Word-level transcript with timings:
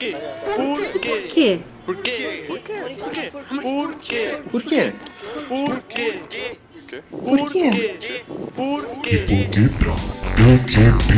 quê? 0.00 0.16
Por 0.56 0.80
quê? 1.00 1.60
Por 1.84 1.96
quê? 2.02 2.40
Por 2.46 2.58
quê? 2.58 2.80
Por 2.96 3.12
quê? 3.12 3.30
Por 3.30 3.92
quê? 4.00 4.42
Por 4.50 4.62
quê? 4.62 4.92
Por 5.50 5.80
quê? 5.88 6.20
Por 7.10 7.50
quê? 7.50 7.70
Por 8.56 8.82
quê? 9.02 9.18
Quebra 9.52 9.94
DTP. 10.36 11.10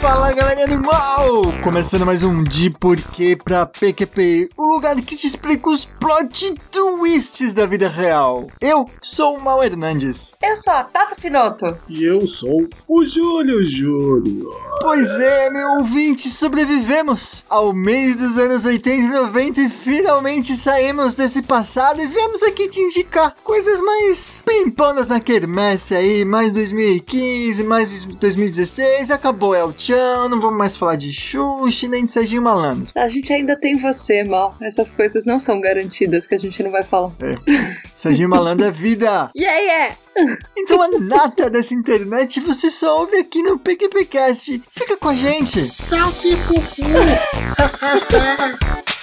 Fala 0.00 0.32
galerinha 0.32 0.53
do 0.54 0.80
mal! 0.80 1.42
Começando 1.64 2.06
mais 2.06 2.22
um 2.22 2.44
De 2.44 2.70
Porquê 2.70 3.36
pra 3.36 3.66
PQP, 3.66 4.50
o 4.56 4.64
lugar 4.64 4.94
que 4.94 5.16
te 5.16 5.26
explica 5.26 5.68
os 5.68 5.84
plot 5.84 6.54
twists 6.70 7.52
da 7.52 7.66
vida 7.66 7.88
real. 7.88 8.46
Eu 8.60 8.88
sou 9.02 9.36
o 9.36 9.40
Mal 9.40 9.64
Hernandes. 9.64 10.32
Eu 10.40 10.54
sou 10.54 10.72
a 10.72 10.84
Tata 10.84 11.16
Pinoto. 11.16 11.76
E 11.88 12.04
eu 12.04 12.24
sou 12.28 12.68
o 12.86 13.04
Júlio 13.04 13.66
Júlio. 13.66 14.48
Pois 14.80 15.10
é, 15.16 15.50
meu 15.50 15.68
ouvinte, 15.78 16.30
sobrevivemos 16.30 17.44
ao 17.50 17.72
mês 17.72 18.16
dos 18.16 18.38
anos 18.38 18.64
80 18.64 18.90
e 18.96 19.08
90 19.08 19.60
e 19.60 19.68
finalmente 19.68 20.56
saímos 20.56 21.16
desse 21.16 21.42
passado 21.42 22.00
e 22.00 22.06
viemos 22.06 22.44
aqui 22.44 22.68
te 22.68 22.80
indicar 22.80 23.34
coisas 23.42 23.80
mais 23.80 24.42
pimponas 24.46 25.08
na 25.08 25.18
quermesse 25.18 25.96
aí, 25.96 26.24
mais 26.24 26.52
2015, 26.52 27.64
mais 27.64 28.04
2016, 28.04 29.10
acabou 29.10 29.52
El 29.52 29.74
Chan, 29.76 30.28
não 30.28 30.43
vamos 30.44 30.58
mais 30.58 30.76
falar 30.76 30.96
de 30.96 31.10
Xuxa 31.10 31.88
nem 31.88 32.04
de 32.04 32.10
Serginho 32.10 32.42
Malandro. 32.42 32.92
A 32.94 33.08
gente 33.08 33.32
ainda 33.32 33.56
tem 33.56 33.76
você, 33.76 34.22
Mal. 34.24 34.54
Essas 34.60 34.90
coisas 34.90 35.24
não 35.24 35.40
são 35.40 35.60
garantidas 35.60 36.26
que 36.26 36.34
a 36.34 36.38
gente 36.38 36.62
não 36.62 36.70
vai 36.70 36.82
falar. 36.82 37.12
Serginho 37.94 38.28
Malandro 38.28 38.66
é 38.66 38.70
vida! 38.70 39.30
Yeah, 39.44 39.58
yeah! 39.58 39.96
Então 40.56 40.80
a 40.80 40.88
nata 40.88 41.50
dessa 41.50 41.74
internet 41.74 42.40
você 42.40 42.70
só 42.70 43.00
ouve 43.00 43.16
aqui 43.16 43.42
no 43.42 43.58
PQPcast. 43.58 44.62
Fica 44.70 44.96
com 44.96 45.08
a 45.08 45.14
gente! 45.14 45.68
Salsi 45.68 46.36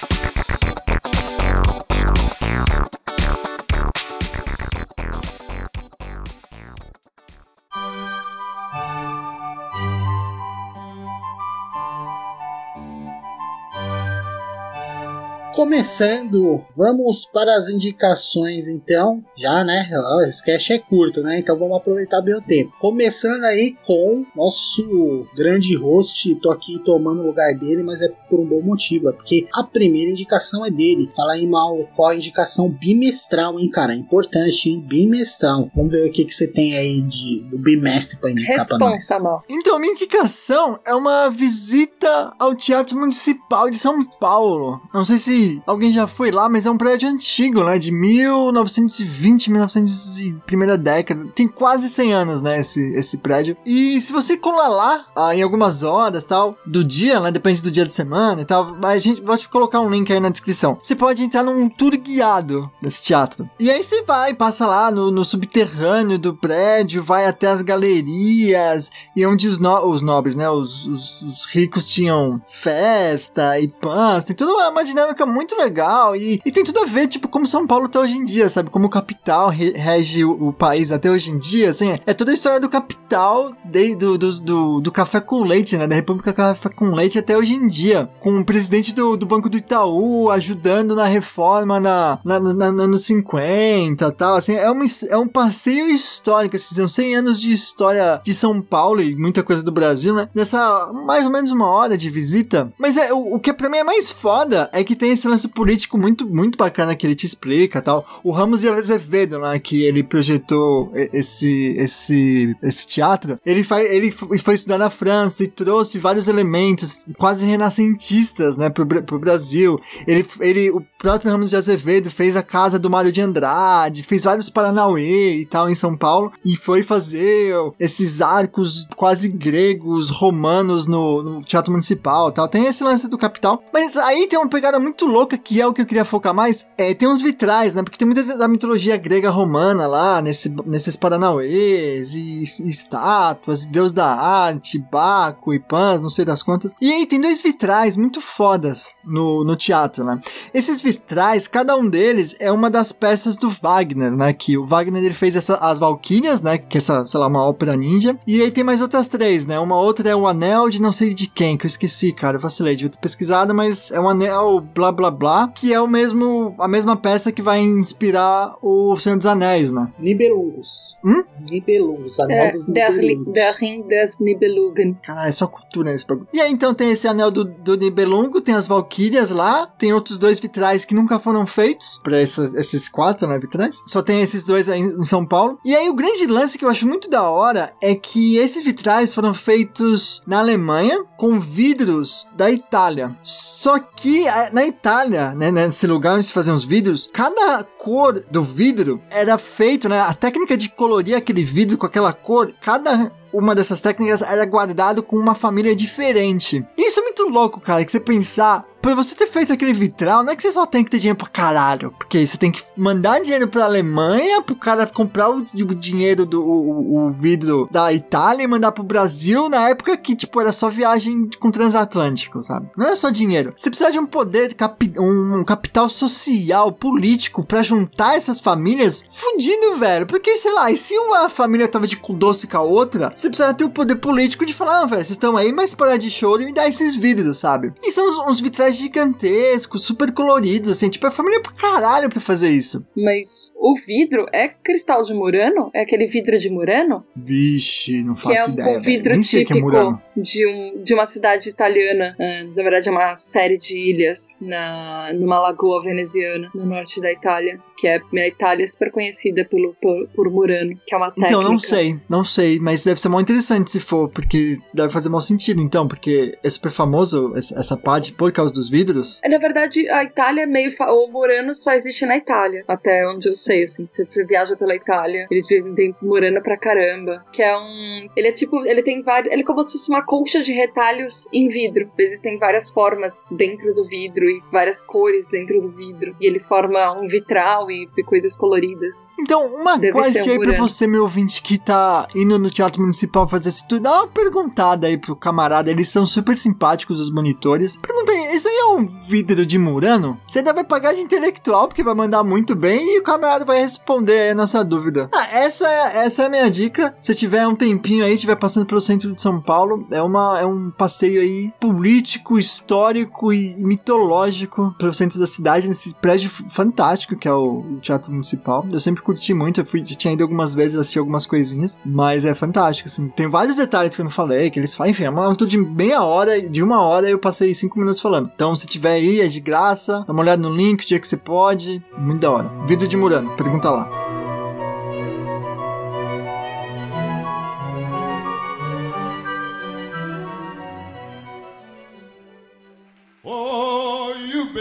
Começando, 15.62 16.60
vamos 16.76 17.24
para 17.24 17.54
as 17.54 17.68
indicações 17.68 18.66
então. 18.66 19.24
Já, 19.38 19.62
né? 19.62 19.88
Esse 20.26 20.44
cast 20.44 20.72
é 20.72 20.78
curto, 20.80 21.22
né? 21.22 21.38
Então 21.38 21.56
vamos 21.56 21.76
aproveitar 21.76 22.20
bem 22.20 22.34
o 22.34 22.42
tempo. 22.42 22.72
Começando 22.80 23.44
aí 23.44 23.76
com 23.86 24.26
nosso 24.34 25.24
grande 25.36 25.76
host. 25.76 26.34
Tô 26.42 26.50
aqui 26.50 26.82
tomando 26.84 27.22
o 27.22 27.26
lugar 27.26 27.56
dele, 27.56 27.84
mas 27.84 28.02
é 28.02 28.08
por 28.08 28.40
um 28.40 28.44
bom 28.44 28.60
motivo. 28.60 29.10
É 29.10 29.12
porque 29.12 29.46
a 29.54 29.62
primeira 29.62 30.10
indicação 30.10 30.66
é 30.66 30.70
dele. 30.70 31.08
Fala 31.14 31.34
aí 31.34 31.46
mal 31.46 31.88
qual 31.94 32.10
a 32.10 32.16
indicação 32.16 32.68
bimestral, 32.68 33.60
hein, 33.60 33.70
cara? 33.70 33.92
É 33.92 33.96
importante, 33.96 34.68
hein? 34.68 34.84
Bimestral. 34.84 35.70
Vamos 35.76 35.92
ver 35.92 36.08
o 36.08 36.12
que, 36.12 36.24
que 36.24 36.34
você 36.34 36.48
tem 36.48 36.76
aí 36.76 37.02
de, 37.02 37.46
do 37.48 37.56
bimestre 37.56 38.18
pra 38.18 38.32
indicar 38.32 38.66
pra 38.66 38.78
nós. 38.78 38.94
Responsa, 38.94 39.22
Mal. 39.22 39.44
Então, 39.48 39.78
minha 39.78 39.92
indicação 39.92 40.80
é 40.84 40.92
uma 40.92 41.30
visita 41.30 42.34
ao 42.36 42.52
Teatro 42.52 42.98
Municipal 42.98 43.70
de 43.70 43.76
São 43.76 44.04
Paulo. 44.04 44.80
Não 44.92 45.04
sei 45.04 45.18
se 45.18 45.51
alguém 45.66 45.92
já 45.92 46.06
foi 46.06 46.30
lá, 46.30 46.48
mas 46.48 46.66
é 46.66 46.70
um 46.70 46.78
prédio 46.78 47.08
antigo, 47.08 47.62
né? 47.64 47.78
De 47.78 47.90
1920, 47.92 49.50
1900 49.50 50.20
e 50.20 50.32
primeira 50.46 50.76
década. 50.78 51.26
Tem 51.34 51.48
quase 51.48 51.88
100 51.88 52.12
anos, 52.12 52.42
né? 52.42 52.60
Esse, 52.60 52.80
esse 52.94 53.18
prédio. 53.18 53.56
E 53.66 54.00
se 54.00 54.12
você 54.12 54.36
colar 54.36 54.68
lá, 54.68 55.04
ah, 55.16 55.34
em 55.34 55.42
algumas 55.42 55.82
horas, 55.82 56.26
tal, 56.26 56.56
do 56.66 56.84
dia, 56.84 57.20
né? 57.20 57.30
Depende 57.30 57.62
do 57.62 57.70
dia 57.70 57.84
de 57.86 57.92
semana 57.92 58.40
e 58.42 58.44
tal. 58.44 58.76
A 58.84 58.98
gente 58.98 59.20
vou 59.22 59.36
te 59.36 59.48
colocar 59.48 59.80
um 59.80 59.90
link 59.90 60.12
aí 60.12 60.20
na 60.20 60.28
descrição. 60.30 60.78
Você 60.82 60.94
pode 60.94 61.22
entrar 61.24 61.42
num 61.42 61.68
tour 61.68 61.96
guiado 61.96 62.70
nesse 62.82 63.02
teatro. 63.02 63.48
E 63.58 63.70
aí 63.70 63.82
você 63.82 64.02
vai, 64.02 64.34
passa 64.34 64.66
lá 64.66 64.90
no, 64.90 65.10
no 65.10 65.24
subterrâneo 65.24 66.18
do 66.18 66.34
prédio, 66.34 67.02
vai 67.02 67.26
até 67.26 67.48
as 67.48 67.62
galerias 67.62 68.90
e 69.16 69.26
onde 69.26 69.48
os, 69.48 69.58
no- 69.58 69.86
os 69.88 70.02
nobres, 70.02 70.34
né? 70.34 70.48
Os, 70.48 70.86
os- 70.86 71.22
os 71.22 71.44
ricos 71.46 71.88
tinham 71.88 72.40
festa 72.48 73.58
e 73.58 73.68
pães. 73.68 74.24
Tem 74.24 74.34
toda 74.36 74.52
uma, 74.52 74.68
uma 74.70 74.84
dinâmica 74.84 75.24
muito 75.26 75.41
legal 75.56 76.14
e, 76.16 76.40
e 76.44 76.52
tem 76.52 76.64
tudo 76.64 76.80
a 76.80 76.84
ver, 76.84 77.06
tipo, 77.08 77.28
como 77.28 77.46
São 77.46 77.66
Paulo 77.66 77.88
tá 77.88 78.00
hoje 78.00 78.16
em 78.16 78.24
dia, 78.24 78.48
sabe? 78.48 78.70
Como 78.70 78.88
capital 78.88 79.48
re- 79.48 79.72
rege 79.72 80.24
o, 80.24 80.48
o 80.48 80.52
país 80.52 80.92
até 80.92 81.10
hoje 81.10 81.30
em 81.30 81.38
dia, 81.38 81.68
assim. 81.70 81.96
É 82.06 82.14
toda 82.14 82.30
a 82.30 82.34
história 82.34 82.60
do 82.60 82.68
capital, 82.68 83.52
de- 83.64 83.96
do, 83.96 84.16
do, 84.18 84.40
do, 84.40 84.80
do 84.80 84.92
café 84.92 85.20
com 85.20 85.42
leite, 85.44 85.76
né? 85.76 85.86
Da 85.86 85.94
República 85.94 86.32
Café 86.32 86.68
com 86.68 86.90
Leite 86.90 87.18
até 87.18 87.36
hoje 87.36 87.54
em 87.54 87.66
dia. 87.66 88.08
Com 88.20 88.38
o 88.40 88.44
presidente 88.44 88.94
do, 88.94 89.16
do 89.16 89.26
Banco 89.26 89.48
do 89.48 89.56
Itaú 89.56 90.30
ajudando 90.30 90.94
na 90.94 91.04
reforma 91.06 91.78
na, 91.80 92.18
na, 92.24 92.38
na, 92.40 92.72
na- 92.72 92.86
nos 92.86 93.04
50 93.04 94.06
e 94.06 94.12
tal. 94.12 94.34
Assim, 94.36 94.54
é, 94.54 94.70
uma, 94.70 94.84
é 95.08 95.16
um 95.16 95.26
passeio 95.28 95.86
histórico. 95.88 96.56
Assim, 96.56 96.74
são 96.74 96.88
100 96.88 97.16
anos 97.16 97.40
de 97.40 97.52
história 97.52 98.20
de 98.24 98.34
São 98.34 98.60
Paulo 98.60 99.00
e 99.02 99.14
muita 99.16 99.42
coisa 99.42 99.62
do 99.62 99.72
Brasil, 99.72 100.14
né? 100.14 100.28
Nessa 100.34 100.92
mais 100.92 101.24
ou 101.24 101.30
menos 101.30 101.50
uma 101.50 101.68
hora 101.70 101.96
de 101.96 102.10
visita. 102.10 102.72
Mas 102.78 102.96
é, 102.96 103.12
o, 103.12 103.34
o 103.34 103.40
que 103.40 103.52
pra 103.52 103.68
mim 103.68 103.78
é 103.78 103.84
mais 103.84 104.10
foda 104.10 104.68
é 104.72 104.82
que 104.84 104.96
tem 104.96 105.10
esse 105.12 105.28
lance 105.32 105.48
político 105.48 105.98
muito, 105.98 106.28
muito 106.28 106.56
bacana 106.56 106.94
que 106.94 107.06
ele 107.06 107.14
te 107.14 107.26
explica 107.26 107.82
tal. 107.82 108.04
O 108.22 108.30
Ramos 108.30 108.60
de 108.60 108.68
Azevedo, 108.68 109.38
né? 109.38 109.58
Que 109.58 109.82
ele 109.82 110.02
projetou 110.02 110.92
esse, 110.94 111.74
esse, 111.78 112.56
esse 112.62 112.86
teatro. 112.86 113.38
Ele, 113.44 113.64
faz, 113.64 113.90
ele 113.90 114.10
foi 114.10 114.54
estudar 114.54 114.78
na 114.78 114.90
França 114.90 115.44
e 115.44 115.48
trouxe 115.48 115.98
vários 115.98 116.28
elementos 116.28 117.08
quase 117.18 117.44
renascentistas, 117.44 118.56
né? 118.56 118.70
Pro, 118.70 118.86
pro 118.86 119.18
Brasil. 119.18 119.78
Ele, 120.06 120.24
ele, 120.40 120.70
o 120.70 120.80
próprio 120.98 121.30
Ramos 121.30 121.50
de 121.50 121.56
Azevedo 121.56 122.10
fez 122.10 122.36
a 122.36 122.42
casa 122.42 122.78
do 122.78 122.90
Mário 122.90 123.12
de 123.12 123.20
Andrade, 123.20 124.02
fez 124.02 124.24
vários 124.24 124.50
Paranauê 124.50 125.36
e 125.36 125.46
tal 125.46 125.68
em 125.68 125.74
São 125.74 125.96
Paulo, 125.96 126.30
e 126.44 126.56
foi 126.56 126.82
fazer 126.82 127.54
esses 127.78 128.20
arcos 128.20 128.86
quase 128.96 129.28
gregos, 129.28 130.10
romanos 130.10 130.86
no, 130.86 131.22
no 131.22 131.42
Teatro 131.42 131.72
Municipal 131.72 132.30
tal. 132.32 132.48
Tem 132.48 132.66
esse 132.66 132.84
lance 132.84 133.08
do 133.08 133.18
capital. 133.18 133.62
Mas 133.72 133.96
aí 133.96 134.26
tem 134.26 134.38
uma 134.38 134.48
pegada 134.48 134.78
muito 134.78 135.06
louca 135.12 135.38
que 135.38 135.60
é 135.60 135.66
o 135.66 135.72
que 135.72 135.82
eu 135.82 135.86
queria 135.86 136.04
focar 136.04 136.34
mais. 136.34 136.66
É, 136.76 136.94
tem 136.94 137.08
uns 137.08 137.20
vitrais, 137.20 137.74
né? 137.74 137.82
Porque 137.82 137.98
tem 137.98 138.06
muita 138.06 138.36
da 138.36 138.48
mitologia 138.48 138.96
grega 138.96 139.30
romana 139.30 139.86
lá, 139.86 140.20
nesse, 140.20 140.48
nesses 140.66 140.96
Paranauês 140.96 142.14
e, 142.14 142.42
e 142.42 142.68
estátuas, 142.68 143.64
Deus 143.64 143.92
da 143.92 144.06
arte, 144.06 144.78
Baco 144.78 145.52
e 145.52 145.60
Pans, 145.60 146.00
não 146.00 146.10
sei 146.10 146.24
das 146.24 146.42
quantas. 146.42 146.74
E 146.80 146.90
aí 146.90 147.06
tem 147.06 147.20
dois 147.20 147.40
vitrais 147.40 147.96
muito 147.96 148.20
fodas 148.20 148.94
no, 149.04 149.44
no 149.44 149.56
teatro, 149.56 150.04
né? 150.04 150.20
Esses 150.52 150.80
vitrais, 150.80 151.46
cada 151.46 151.76
um 151.76 151.88
deles 151.88 152.34
é 152.40 152.50
uma 152.50 152.70
das 152.70 152.92
peças 152.92 153.36
do 153.36 153.50
Wagner, 153.50 154.10
né? 154.10 154.32
Que 154.32 154.56
o 154.56 154.66
Wagner 154.66 155.02
ele 155.02 155.14
fez 155.14 155.36
essa, 155.36 155.56
as 155.56 155.78
Valquírias, 155.78 156.42
né? 156.42 156.58
Que 156.58 156.78
é 156.78 156.78
essa, 156.78 157.04
sei 157.04 157.20
lá, 157.20 157.26
uma 157.26 157.44
ópera 157.44 157.76
ninja. 157.76 158.18
E 158.26 158.40
aí 158.40 158.50
tem 158.50 158.64
mais 158.64 158.80
outras 158.80 159.06
três, 159.06 159.46
né? 159.46 159.58
Uma 159.58 159.76
outra 159.76 160.08
é 160.08 160.16
o 160.16 160.26
Anel 160.26 160.70
de 160.70 160.80
não 160.80 160.92
sei 160.92 161.14
de 161.14 161.26
quem, 161.28 161.56
que 161.56 161.66
eu 161.66 161.68
esqueci, 161.68 162.12
cara. 162.12 162.36
Eu 162.36 162.40
vacilei, 162.40 162.74
devia 162.74 162.90
ter 162.90 162.98
pesquisado, 162.98 163.54
mas 163.54 163.90
é 163.90 164.00
um 164.00 164.08
anel 164.08 164.60
blá 164.60 164.92
blá 164.92 165.01
blá, 165.10 165.48
que 165.48 165.72
é 165.72 165.80
o 165.80 165.86
mesmo, 165.88 166.54
a 166.58 166.68
mesma 166.68 166.96
peça 166.96 167.32
que 167.32 167.42
vai 167.42 167.60
inspirar 167.60 168.54
o 168.62 168.96
Senhor 168.98 169.16
dos 169.16 169.26
Anéis, 169.26 169.70
né? 169.70 169.88
Nibelungos. 169.98 170.96
Hum? 171.04 171.22
Nibelungos, 171.50 172.18
anel 172.20 172.44
É, 172.44 172.52
dos 172.52 172.68
Nibelungos. 172.68 173.32
der 173.34 173.54
Ring 173.54 173.82
des 173.86 174.18
Nibelungen. 174.18 174.94
Caralho, 175.04 175.28
é 175.28 175.32
só 175.32 175.46
cultura 175.46 175.90
nesse 175.92 176.06
bagulho. 176.06 176.28
E 176.32 176.40
aí, 176.40 176.50
então, 176.52 176.72
tem 176.74 176.90
esse 176.92 177.06
anel 177.08 177.30
do, 177.30 177.44
do 177.44 177.76
Nibelungo, 177.76 178.40
tem 178.40 178.54
as 178.54 178.66
Valkyrias 178.66 179.30
lá, 179.30 179.66
tem 179.66 179.92
outros 179.92 180.18
dois 180.18 180.38
vitrais 180.38 180.84
que 180.84 180.94
nunca 180.94 181.18
foram 181.18 181.46
feitos, 181.46 182.00
pra 182.02 182.18
essas- 182.20 182.54
esses 182.54 182.88
quatro, 182.88 183.26
né, 183.26 183.38
vitrais. 183.38 183.80
Só 183.86 184.02
tem 184.02 184.20
esses 184.22 184.44
dois 184.44 184.68
aí 184.68 184.80
em 184.80 185.04
São 185.04 185.26
Paulo. 185.26 185.58
E 185.64 185.74
aí, 185.74 185.88
o 185.88 185.94
grande 185.94 186.26
lance 186.26 186.56
que 186.58 186.64
eu 186.64 186.68
acho 186.68 186.86
muito 186.86 187.08
da 187.10 187.28
hora 187.28 187.72
é 187.82 187.94
que 187.94 188.36
esses 188.36 188.64
vitrais 188.64 189.14
foram 189.14 189.34
feitos 189.34 190.22
na 190.26 190.38
Alemanha 190.38 191.04
com 191.16 191.38
vidros 191.40 192.26
da 192.36 192.50
Itália. 192.50 193.16
Só 193.22 193.78
que 193.78 194.26
a- 194.28 194.50
na 194.52 194.64
Itália, 194.66 194.91
né, 195.34 195.50
nesse 195.50 195.86
lugar 195.86 196.14
onde 196.14 196.24
se 196.24 196.32
faziam 196.32 196.56
os 196.56 196.64
vidros, 196.64 197.08
cada 197.12 197.64
cor 197.64 198.22
do 198.30 198.44
vidro 198.44 199.02
era 199.10 199.38
feito, 199.38 199.88
né, 199.88 200.00
a 200.00 200.12
técnica 200.12 200.56
de 200.56 200.68
colorir 200.68 201.16
aquele 201.16 201.44
vidro 201.44 201.78
com 201.78 201.86
aquela 201.86 202.12
cor, 202.12 202.52
cada 202.60 203.10
uma 203.32 203.54
dessas 203.54 203.80
técnicas 203.80 204.20
era 204.20 204.44
guardado 204.44 205.02
com 205.02 205.16
uma 205.16 205.34
família 205.34 205.74
diferente. 205.74 206.64
Isso 206.76 207.00
é 207.00 207.02
muito 207.02 207.28
louco, 207.28 207.60
cara, 207.60 207.84
que 207.84 207.90
você 207.90 207.98
pensar 207.98 208.64
pra 208.82 208.94
você 208.94 209.14
ter 209.14 209.28
feito 209.28 209.52
aquele 209.52 209.72
vitral, 209.72 210.24
não 210.24 210.32
é 210.32 210.36
que 210.36 210.42
você 210.42 210.50
só 210.50 210.66
tem 210.66 210.84
que 210.84 210.90
ter 210.90 210.98
dinheiro 210.98 211.18
pra 211.18 211.28
caralho. 211.28 211.94
Porque 211.96 212.26
você 212.26 212.36
tem 212.36 212.50
que 212.50 212.62
mandar 212.76 213.20
dinheiro 213.20 213.46
pra 213.46 213.64
Alemanha, 213.64 214.42
pro 214.42 214.56
cara 214.56 214.86
comprar 214.86 215.30
o, 215.30 215.46
o 215.54 215.74
dinheiro 215.74 216.26
do 216.26 216.42
o, 216.42 217.06
o 217.06 217.10
vidro 217.10 217.68
da 217.70 217.92
Itália 217.92 218.42
e 218.42 218.46
mandar 218.46 218.72
pro 218.72 218.82
Brasil 218.82 219.48
na 219.48 219.68
época 219.68 219.96
que, 219.96 220.16
tipo, 220.16 220.40
era 220.40 220.52
só 220.52 220.68
viagem 220.68 221.30
com 221.38 221.50
transatlântico, 221.50 222.42
sabe? 222.42 222.68
Não 222.76 222.86
é 222.86 222.96
só 222.96 223.10
dinheiro. 223.10 223.54
Você 223.56 223.70
precisa 223.70 223.92
de 223.92 223.98
um 223.98 224.06
poder, 224.06 224.54
capi 224.54 224.92
um 224.98 225.44
capital 225.44 225.88
social, 225.88 226.72
político, 226.72 227.44
pra 227.44 227.62
juntar 227.62 228.16
essas 228.16 228.40
famílias 228.40 229.04
fudido, 229.08 229.76
velho. 229.76 230.06
Porque, 230.06 230.36
sei 230.36 230.52
lá, 230.52 230.70
e 230.70 230.76
se 230.76 230.98
uma 230.98 231.28
família 231.28 231.68
tava 231.68 231.86
de 231.86 231.96
cu 231.96 232.12
doce 232.12 232.48
com 232.48 232.56
a 232.56 232.62
outra, 232.62 233.12
você 233.14 233.28
precisa 233.28 233.54
ter 233.54 233.64
o 233.64 233.70
poder 233.70 233.96
político 233.96 234.44
de 234.44 234.52
falar, 234.52 234.82
ah, 234.82 234.86
velho, 234.86 235.04
vocês 235.04 235.12
estão 235.12 235.36
aí, 235.36 235.52
mas 235.52 235.74
para 235.74 235.96
de 235.96 236.10
show 236.10 236.40
e 236.40 236.44
me 236.44 236.52
dá 236.52 236.66
esses 236.68 236.96
vidros, 236.96 237.38
sabe? 237.38 237.72
E 237.82 237.92
são 237.92 238.08
uns, 238.08 238.30
uns 238.30 238.40
vitrais 238.40 238.71
gigantescos, 238.76 239.84
super 239.84 240.12
coloridos, 240.12 240.70
assim, 240.70 240.88
tipo, 240.90 241.06
é 241.06 241.10
família 241.10 241.40
pra 241.40 241.52
caralho 241.52 242.08
pra 242.08 242.20
fazer 242.20 242.50
isso. 242.50 242.84
Mas 242.96 243.50
o 243.56 243.74
vidro 243.86 244.26
é 244.32 244.48
cristal 244.48 245.02
de 245.02 245.14
Murano? 245.14 245.70
É 245.74 245.82
aquele 245.82 246.06
vidro 246.06 246.38
de 246.38 246.50
Murano? 246.50 247.04
Vixe, 247.16 248.02
não 248.02 248.16
faço 248.16 248.34
que 248.34 248.40
é 248.40 248.44
um, 248.44 248.52
ideia. 248.52 248.78
um 248.78 248.82
vidro 248.82 249.12
Nem 249.12 249.22
típico 249.22 249.24
sei 249.24 249.44
que 249.44 249.52
é 249.52 249.60
Murano. 249.60 250.02
De, 250.16 250.46
um, 250.46 250.82
de 250.82 250.94
uma 250.94 251.06
cidade 251.06 251.48
italiana. 251.48 252.14
Ah, 252.18 252.44
na 252.54 252.62
verdade, 252.62 252.88
é 252.88 252.92
uma 252.92 253.16
série 253.18 253.58
de 253.58 253.76
ilhas 253.76 254.36
na, 254.40 255.12
numa 255.14 255.40
lagoa 255.40 255.82
veneziana, 255.82 256.50
no 256.54 256.66
norte 256.66 257.00
da 257.00 257.10
Itália. 257.10 257.60
Que 257.78 257.88
é 257.88 257.96
a 257.96 258.28
Itália 258.28 258.64
é 258.64 258.66
super 258.66 258.92
conhecida 258.92 259.44
pelo, 259.44 259.74
por, 259.80 260.08
por 260.14 260.30
Murano, 260.30 260.78
que 260.86 260.94
é 260.94 260.96
uma 260.96 261.10
técnica. 261.10 261.32
Então, 261.32 261.42
não 261.42 261.58
sei, 261.58 261.98
não 262.08 262.24
sei, 262.24 262.60
mas 262.60 262.84
deve 262.84 263.00
ser 263.00 263.08
muito 263.08 263.30
interessante 263.30 263.70
se 263.70 263.80
for, 263.80 264.08
porque 264.08 264.58
deve 264.72 264.90
fazer 264.92 265.08
mau 265.08 265.20
sentido, 265.20 265.60
então, 265.60 265.88
porque 265.88 266.38
é 266.42 266.48
super 266.48 266.70
famoso 266.70 267.32
essa 267.34 267.76
parte 267.76 268.12
por 268.12 268.30
causa 268.30 268.52
dos 268.52 268.68
vidros. 268.70 269.20
É, 269.24 269.28
Na 269.28 269.38
verdade, 269.38 269.88
a 269.88 270.04
Itália 270.04 270.42
é 270.42 270.46
meio. 270.46 270.72
O 270.80 271.10
Murano 271.10 271.54
só 271.54 271.72
existe 271.72 272.06
na 272.06 272.16
Itália, 272.16 272.62
até 272.68 273.08
onde 273.08 273.28
eu 273.28 273.34
sei, 273.34 273.64
assim. 273.64 273.86
Você 273.88 274.06
viaja 274.24 274.56
pela 274.56 274.74
Itália, 274.76 275.26
eles 275.30 275.46
vendem 275.48 275.94
Murano 276.00 276.40
pra 276.42 276.56
caramba. 276.56 277.24
Que 277.32 277.42
é 277.42 277.56
um. 277.56 278.08
Ele 278.16 278.28
é 278.28 278.32
tipo. 278.32 278.64
Ele 278.64 278.82
tem 278.82 279.02
vários. 279.02 279.32
Ele 279.32 279.42
é 279.42 279.44
como 279.44 279.66
se 279.66 279.76
fosse 279.78 279.88
uma 279.88 280.01
colcha 280.02 280.42
de 280.42 280.52
retalhos 280.52 281.26
em 281.32 281.48
vidro. 281.48 281.90
Existem 281.98 282.38
várias 282.38 282.68
formas 282.70 283.26
dentro 283.30 283.72
do 283.74 283.86
vidro 283.88 284.24
e 284.24 284.42
várias 284.52 284.82
cores 284.82 285.28
dentro 285.28 285.60
do 285.60 285.68
vidro. 285.70 286.14
E 286.20 286.26
ele 286.26 286.40
forma 286.40 286.92
um 287.00 287.06
vitral 287.08 287.70
e 287.70 287.88
coisas 288.04 288.36
coloridas. 288.36 289.06
Então, 289.18 289.44
uma 289.54 289.78
Deve 289.78 289.98
um 289.98 290.02
aí 290.02 290.38
pra 290.38 290.56
você, 290.58 290.86
meu 290.86 291.02
ouvinte, 291.02 291.42
que 291.42 291.58
tá 291.58 292.06
indo 292.14 292.38
no 292.38 292.50
Teatro 292.50 292.80
Municipal 292.80 293.28
fazer 293.28 293.48
isso 293.48 293.66
tudo, 293.68 293.82
dá 293.82 293.92
uma 294.02 294.08
perguntada 294.08 294.86
aí 294.86 294.96
pro 294.98 295.14
camarada, 295.16 295.70
eles 295.70 295.88
são 295.88 296.04
super 296.06 296.36
simpáticos, 296.36 297.00
os 297.00 297.10
monitores. 297.10 297.76
Pergunta 297.76 298.12
aí, 298.12 298.36
esse 298.36 298.48
aí 298.48 298.56
é 298.56 298.66
um 298.66 298.86
vidro 299.08 299.44
de 299.46 299.58
Murano? 299.58 300.20
Você 300.26 300.38
ainda 300.38 300.52
vai 300.52 300.64
pagar 300.64 300.94
de 300.94 301.00
intelectual, 301.00 301.68
porque 301.68 301.82
vai 301.82 301.94
mandar 301.94 302.22
muito 302.24 302.54
bem, 302.54 302.96
e 302.96 302.98
o 302.98 303.02
camarada 303.02 303.44
vai 303.44 303.60
responder 303.60 304.18
aí 304.20 304.30
a 304.30 304.34
nossa 304.34 304.64
dúvida. 304.64 305.08
Ah, 305.12 305.28
essa, 305.38 305.66
é- 305.68 306.04
essa 306.06 306.22
é 306.22 306.26
a 306.26 306.30
minha 306.30 306.50
dica. 306.50 306.94
Se 307.00 307.14
tiver 307.14 307.46
um 307.46 307.54
tempinho 307.54 308.04
aí, 308.04 308.14
estiver 308.14 308.36
passando 308.36 308.66
pelo 308.66 308.80
centro 308.80 309.12
de 309.12 309.20
São 309.20 309.40
Paulo, 309.40 309.86
é, 309.92 310.02
uma, 310.02 310.40
é 310.40 310.46
um 310.46 310.70
passeio 310.70 311.20
aí 311.20 311.52
político, 311.60 312.38
histórico 312.38 313.32
e 313.32 313.54
mitológico 313.62 314.74
pelo 314.78 314.92
centro 314.92 315.18
da 315.18 315.26
cidade, 315.26 315.68
nesse 315.68 315.94
prédio 315.96 316.30
fantástico 316.30 317.16
que 317.16 317.28
é 317.28 317.32
o, 317.32 317.60
o 317.60 317.80
Teatro 317.80 318.12
Municipal. 318.12 318.66
Eu 318.72 318.80
sempre 318.80 319.02
curti 319.02 319.34
muito, 319.34 319.60
eu 319.60 319.66
fui, 319.66 319.82
tinha 319.82 320.12
ido 320.12 320.22
algumas 320.22 320.54
vezes 320.54 320.76
assistir 320.76 320.98
algumas 320.98 321.26
coisinhas, 321.26 321.78
mas 321.84 322.24
é 322.24 322.34
fantástico, 322.34 322.88
assim. 322.88 323.08
Tem 323.08 323.28
vários 323.28 323.56
detalhes 323.56 323.94
que 323.94 324.00
eu 324.00 324.04
não 324.04 324.10
falei, 324.10 324.50
que 324.50 324.58
eles 324.58 324.74
fazem, 324.74 324.92
enfim, 324.92 325.04
é 325.04 325.10
uma 325.10 325.34
tour 325.34 325.48
de 325.48 325.58
meia 325.58 326.02
hora, 326.02 326.40
de 326.48 326.62
uma 326.62 326.82
hora 326.82 327.08
eu 327.08 327.18
passei 327.18 327.52
cinco 327.54 327.78
minutos 327.78 328.00
falando. 328.00 328.30
Então, 328.34 328.54
se 328.56 328.66
tiver 328.66 328.92
aí, 328.92 329.20
é 329.20 329.26
de 329.26 329.40
graça, 329.40 330.04
dá 330.06 330.12
uma 330.12 330.22
olhada 330.22 330.42
no 330.42 330.54
link, 330.54 330.82
o 330.82 330.86
dia 330.86 330.98
que 330.98 331.08
você 331.08 331.16
pode, 331.16 331.82
muito 331.98 332.20
da 332.20 332.30
hora. 332.30 332.50
Vidro 332.66 332.86
de 332.86 332.96
Murano, 332.96 333.34
pergunta 333.36 333.70
lá. 333.70 334.31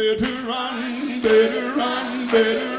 Better 0.02 0.34
run, 0.48 1.22
better 1.22 1.74
run, 1.74 2.28
better 2.32 2.71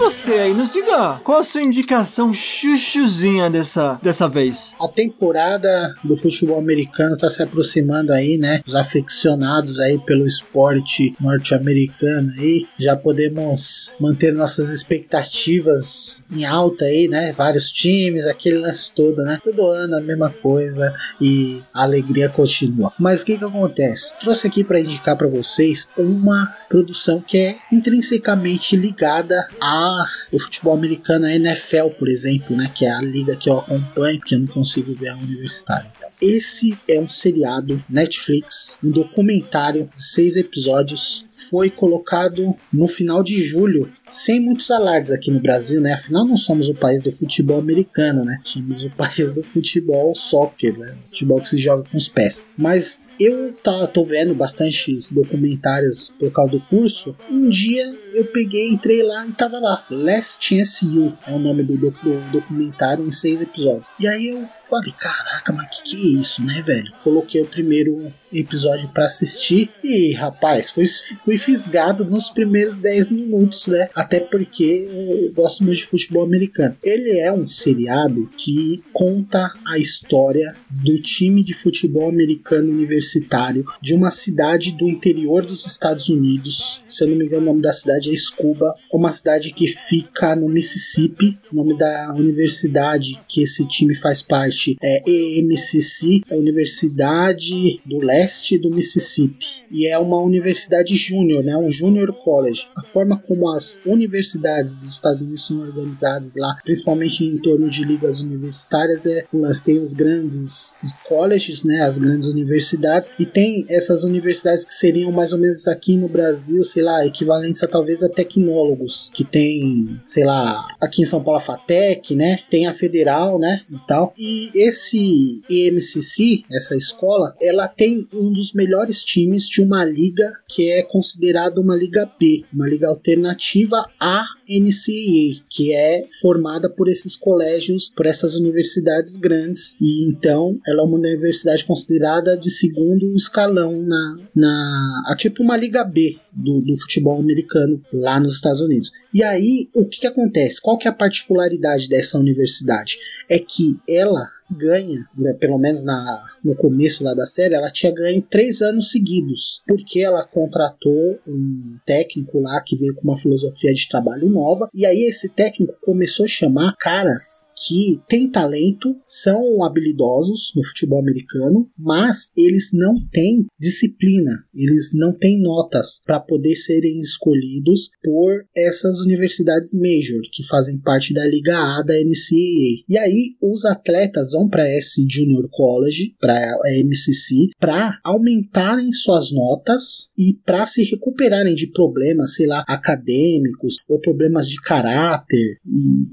você 0.00 0.32
aí? 0.32 0.54
Nos 0.54 0.72
diga 0.72 1.20
qual 1.22 1.40
a 1.40 1.44
sua 1.44 1.62
indicação 1.62 2.32
chuchuzinha 2.32 3.50
dessa, 3.50 4.00
dessa 4.02 4.26
vez. 4.26 4.74
A 4.80 4.88
temporada 4.88 5.94
do 6.02 6.16
futebol 6.16 6.58
americano 6.58 7.12
está 7.12 7.28
se 7.28 7.42
aproximando 7.42 8.10
aí, 8.10 8.38
né? 8.38 8.62
Os 8.66 8.74
aficionados 8.74 9.78
aí 9.78 9.98
pelo 9.98 10.26
esporte 10.26 11.14
norte-americano 11.20 12.32
aí, 12.38 12.66
já 12.78 12.96
podemos 12.96 13.92
manter 14.00 14.32
nossas 14.32 14.70
expectativas 14.70 16.24
em 16.32 16.46
alta 16.46 16.86
aí, 16.86 17.06
né? 17.06 17.32
Vários 17.32 17.70
times, 17.70 18.26
aquele 18.26 18.56
lance 18.56 18.90
todo, 18.94 19.22
né? 19.22 19.38
Todo 19.44 19.66
ano 19.66 19.96
a 19.96 20.00
mesma 20.00 20.30
coisa 20.30 20.94
e 21.20 21.62
a 21.74 21.82
alegria 21.82 22.30
continua. 22.30 22.90
Mas 22.98 23.20
o 23.20 23.26
que 23.26 23.36
que 23.36 23.44
acontece? 23.44 24.18
Trouxe 24.18 24.46
aqui 24.46 24.64
para 24.64 24.80
indicar 24.80 25.14
para 25.14 25.28
vocês 25.28 25.90
uma 25.94 26.56
produção 26.70 27.20
que 27.20 27.36
é 27.36 27.56
intrinsecamente 27.70 28.76
ligada 28.76 29.46
a 29.60 29.89
o 30.32 30.38
futebol 30.38 30.74
americano, 30.74 31.26
a 31.26 31.34
NFL, 31.34 31.88
por 31.98 32.08
exemplo, 32.08 32.56
né? 32.56 32.70
Que 32.74 32.86
é 32.86 32.90
a 32.90 33.00
liga 33.00 33.36
que 33.36 33.48
eu 33.48 33.58
acompanho, 33.58 34.18
porque 34.18 34.34
eu 34.34 34.40
não 34.40 34.46
consigo 34.46 34.94
ver 34.94 35.08
a 35.08 35.16
universitária. 35.16 35.90
Esse 36.20 36.78
é 36.86 37.00
um 37.00 37.08
seriado 37.08 37.82
Netflix, 37.88 38.78
um 38.84 38.90
documentário 38.90 39.88
de 39.96 40.02
seis 40.02 40.36
episódios. 40.36 41.26
Foi 41.48 41.70
colocado 41.70 42.54
no 42.70 42.86
final 42.86 43.22
de 43.22 43.40
julho, 43.40 43.90
sem 44.08 44.38
muitos 44.38 44.70
alardes 44.70 45.10
aqui 45.10 45.30
no 45.30 45.40
Brasil, 45.40 45.80
né? 45.80 45.94
Afinal, 45.94 46.26
não 46.26 46.36
somos 46.36 46.68
o 46.68 46.74
país 46.74 47.02
do 47.02 47.10
futebol 47.10 47.58
americano, 47.58 48.24
né? 48.24 48.38
Somos 48.44 48.84
o 48.84 48.90
país 48.96 49.34
do 49.34 49.42
futebol 49.42 50.14
soccer, 50.14 50.78
né? 50.78 50.94
Futebol 51.08 51.40
que 51.40 51.48
se 51.48 51.58
joga 51.58 51.84
com 51.90 51.96
os 51.96 52.08
pés. 52.08 52.44
Mas 52.56 53.02
eu 53.20 53.52
tá, 53.62 53.86
tô 53.86 54.02
vendo 54.04 54.34
bastante 54.34 54.96
documentários 55.12 56.10
por 56.18 56.30
causa 56.32 56.52
do 56.52 56.60
curso. 56.60 57.14
Um 57.30 57.48
dia 57.48 57.84
eu 58.12 58.24
peguei, 58.26 58.68
entrei 58.68 59.02
lá 59.02 59.26
e 59.26 59.32
tava 59.32 59.58
lá. 59.58 59.84
Last 59.90 60.44
Chance 60.44 60.84
You 60.86 61.12
é 61.26 61.32
o 61.32 61.38
nome 61.38 61.62
do, 61.62 61.76
doc- 61.76 62.02
do 62.02 62.20
documentário 62.32 63.06
em 63.06 63.10
seis 63.10 63.40
episódios. 63.40 63.88
E 63.98 64.06
aí 64.08 64.28
eu 64.28 64.44
falei, 64.68 64.92
caraca, 64.98 65.52
mas 65.52 65.68
que 65.70 65.82
que 65.82 65.96
é 65.96 66.20
isso, 66.20 66.42
né, 66.44 66.62
velho? 66.66 66.92
Coloquei 67.04 67.40
o 67.42 67.46
primeiro 67.46 68.12
episódio 68.32 68.88
pra 68.88 69.06
assistir 69.06 69.70
e, 69.82 70.12
rapaz, 70.12 70.70
fui, 70.70 70.84
fui 71.24 71.36
fisgado 71.36 72.04
nos 72.04 72.28
primeiros 72.28 72.78
10 72.78 73.10
minutos, 73.10 73.66
né? 73.66 73.88
Até 73.94 74.20
porque 74.20 74.88
eu 74.90 75.32
gosto 75.34 75.64
muito 75.64 75.78
de 75.78 75.86
futebol 75.86 76.24
americano. 76.24 76.76
Ele 76.82 77.18
é 77.18 77.32
um 77.32 77.46
seriado 77.46 78.30
que 78.36 78.82
conta 78.92 79.52
a 79.66 79.78
história 79.78 80.54
do 80.70 81.00
time 81.00 81.42
de 81.42 81.54
futebol 81.54 82.08
americano 82.08 82.70
universitário 82.70 83.64
de 83.80 83.94
uma 83.94 84.10
cidade 84.10 84.72
do 84.72 84.88
interior 84.88 85.44
dos 85.44 85.66
Estados 85.66 86.08
Unidos. 86.08 86.82
Se 86.86 87.04
eu 87.04 87.08
não 87.08 87.16
me 87.16 87.24
engano, 87.24 87.42
o 87.42 87.46
nome 87.46 87.62
da 87.62 87.72
cidade 87.72 88.12
é 88.12 88.16
Scuba, 88.16 88.74
uma 88.92 89.12
cidade 89.12 89.52
que 89.52 89.66
fica 89.66 90.36
no 90.36 90.48
Mississippi. 90.48 91.38
O 91.52 91.56
nome 91.56 91.76
da 91.76 92.14
universidade 92.16 93.20
que 93.26 93.42
esse 93.42 93.66
time 93.66 93.94
faz 93.94 94.22
parte 94.22 94.76
é 94.80 95.02
EMCC, 95.06 96.22
é 96.28 96.34
a 96.34 96.38
Universidade 96.38 97.80
do 97.84 97.98
Leste 97.98 98.19
do 98.58 98.70
Mississippi. 98.70 99.46
E 99.70 99.86
é 99.86 99.98
uma 99.98 100.18
universidade 100.18 100.96
júnior, 100.96 101.44
né? 101.44 101.56
Um 101.56 101.70
junior 101.70 102.12
college. 102.12 102.66
A 102.76 102.82
forma 102.82 103.16
como 103.18 103.50
as 103.50 103.80
universidades 103.86 104.76
dos 104.76 104.94
Estados 104.94 105.22
Unidos 105.22 105.46
são 105.46 105.60
organizadas 105.60 106.36
lá, 106.36 106.56
principalmente 106.64 107.24
em 107.24 107.38
torno 107.38 107.70
de 107.70 107.84
ligas 107.84 108.22
universitárias, 108.22 109.06
é 109.06 109.24
nós 109.32 109.60
tem 109.60 109.78
os 109.80 109.92
grandes 109.92 110.76
colleges, 111.06 111.64
né? 111.64 111.82
As 111.82 111.98
grandes 111.98 112.28
universidades 112.28 113.12
e 113.18 113.24
tem 113.24 113.64
essas 113.68 114.04
universidades 114.04 114.64
que 114.64 114.74
seriam 114.74 115.12
mais 115.12 115.32
ou 115.32 115.38
menos 115.38 115.68
aqui 115.68 115.96
no 115.96 116.08
Brasil, 116.08 116.64
sei 116.64 116.82
lá, 116.82 117.06
equivalência 117.06 117.68
talvez 117.68 118.02
a 118.02 118.08
tecnólogos, 118.08 119.10
que 119.12 119.24
tem, 119.24 120.00
sei 120.06 120.24
lá, 120.24 120.66
aqui 120.80 121.02
em 121.02 121.06
São 121.06 121.22
Paulo 121.22 121.38
a 121.38 121.42
FATEC, 121.42 122.14
né? 122.14 122.38
Tem 122.50 122.66
a 122.66 122.72
Federal, 122.72 123.38
né? 123.38 123.62
E 123.70 123.78
tal. 123.86 124.12
E 124.18 124.50
esse 124.54 125.42
EMCC, 125.48 126.44
essa 126.50 126.76
escola, 126.76 127.34
ela 127.40 127.68
tem 127.68 128.08
um 128.12 128.32
dos 128.32 128.52
melhores 128.52 129.04
times 129.04 129.46
de 129.46 129.62
uma 129.62 129.84
liga 129.84 130.30
que 130.48 130.70
é 130.70 130.82
considerada 130.82 131.60
uma 131.60 131.76
liga 131.76 132.10
B, 132.18 132.44
uma 132.52 132.68
liga 132.68 132.88
alternativa 132.88 133.84
à 133.98 134.22
NCAA, 134.48 135.42
que 135.48 135.72
é 135.72 136.06
formada 136.20 136.68
por 136.68 136.88
esses 136.88 137.16
colégios, 137.16 137.92
por 137.94 138.06
essas 138.06 138.34
universidades 138.34 139.16
grandes, 139.16 139.76
e 139.80 140.08
então 140.08 140.58
ela 140.66 140.82
é 140.82 140.84
uma 140.84 140.98
universidade 140.98 141.64
considerada 141.64 142.36
de 142.36 142.50
segundo 142.50 143.14
escalão 143.14 143.82
na, 143.82 144.16
na 144.34 145.02
a 145.06 145.16
tipo 145.16 145.42
uma 145.42 145.56
liga 145.56 145.84
B 145.84 146.18
do, 146.32 146.60
do 146.60 146.76
futebol 146.76 147.20
americano 147.20 147.80
lá 147.92 148.18
nos 148.20 148.36
Estados 148.36 148.60
Unidos. 148.60 148.90
E 149.12 149.22
aí, 149.22 149.68
o 149.74 149.84
que, 149.84 150.00
que 150.00 150.06
acontece? 150.06 150.60
Qual 150.60 150.78
que 150.78 150.86
é 150.86 150.90
a 150.90 150.94
particularidade 150.94 151.88
dessa 151.88 152.18
universidade? 152.18 152.98
É 153.28 153.38
que 153.38 153.78
ela 153.88 154.28
ganha, 154.50 155.06
né, 155.16 155.32
pelo 155.34 155.58
menos 155.58 155.84
na, 155.84 156.29
no 156.44 156.54
começo 156.54 157.04
lá 157.04 157.14
da 157.14 157.26
série, 157.26 157.54
ela 157.54 157.70
tinha 157.70 157.92
ganho 157.92 158.22
três 158.22 158.60
anos 158.62 158.90
seguidos, 158.90 159.62
porque 159.66 160.00
ela 160.00 160.26
contratou 160.26 161.18
um 161.26 161.76
técnico 161.86 162.40
lá 162.40 162.62
que 162.64 162.76
veio 162.76 162.94
com 162.94 163.02
uma 163.02 163.16
filosofia 163.16 163.72
de 163.72 163.88
trabalho 163.88 164.28
nova, 164.28 164.68
e 164.74 164.86
aí 164.86 165.02
esse 165.02 165.34
técnico 165.34 165.74
começou 165.80 166.24
a 166.24 166.28
chamar 166.28 166.76
caras 166.78 167.50
que 167.66 168.00
têm 168.08 168.30
talento, 168.30 168.96
são 169.04 169.62
habilidosos 169.64 170.52
no 170.54 170.64
futebol 170.64 171.00
americano, 171.00 171.68
mas 171.78 172.32
eles 172.36 172.70
não 172.72 172.94
têm 173.10 173.46
disciplina, 173.58 174.44
eles 174.54 174.92
não 174.94 175.12
têm 175.12 175.40
notas 175.40 176.02
para 176.04 176.20
poder 176.20 176.54
serem 176.56 176.98
escolhidos 176.98 177.90
por 178.02 178.44
essas 178.56 179.00
universidades 179.00 179.74
major 179.74 180.20
que 180.32 180.46
fazem 180.46 180.78
parte 180.78 181.12
da 181.12 181.26
Liga 181.26 181.56
A 181.56 181.82
da 181.82 181.94
NCAA. 181.94 182.84
E 182.88 182.98
aí 182.98 183.36
os 183.40 183.64
atletas 183.64 184.32
vão 184.32 184.48
para 184.48 184.68
esse 184.68 185.04
Junior 185.08 185.48
College, 185.50 186.14
a 186.30 186.82
MCC, 186.82 187.50
para 187.58 187.98
aumentarem 188.04 188.92
suas 188.92 189.32
notas 189.32 190.10
e 190.18 190.34
para 190.44 190.66
se 190.66 190.82
recuperarem 190.84 191.54
de 191.54 191.68
problemas, 191.68 192.34
sei 192.34 192.46
lá, 192.46 192.64
acadêmicos 192.66 193.76
ou 193.88 194.00
problemas 194.00 194.48
de 194.48 194.60
caráter, 194.60 195.58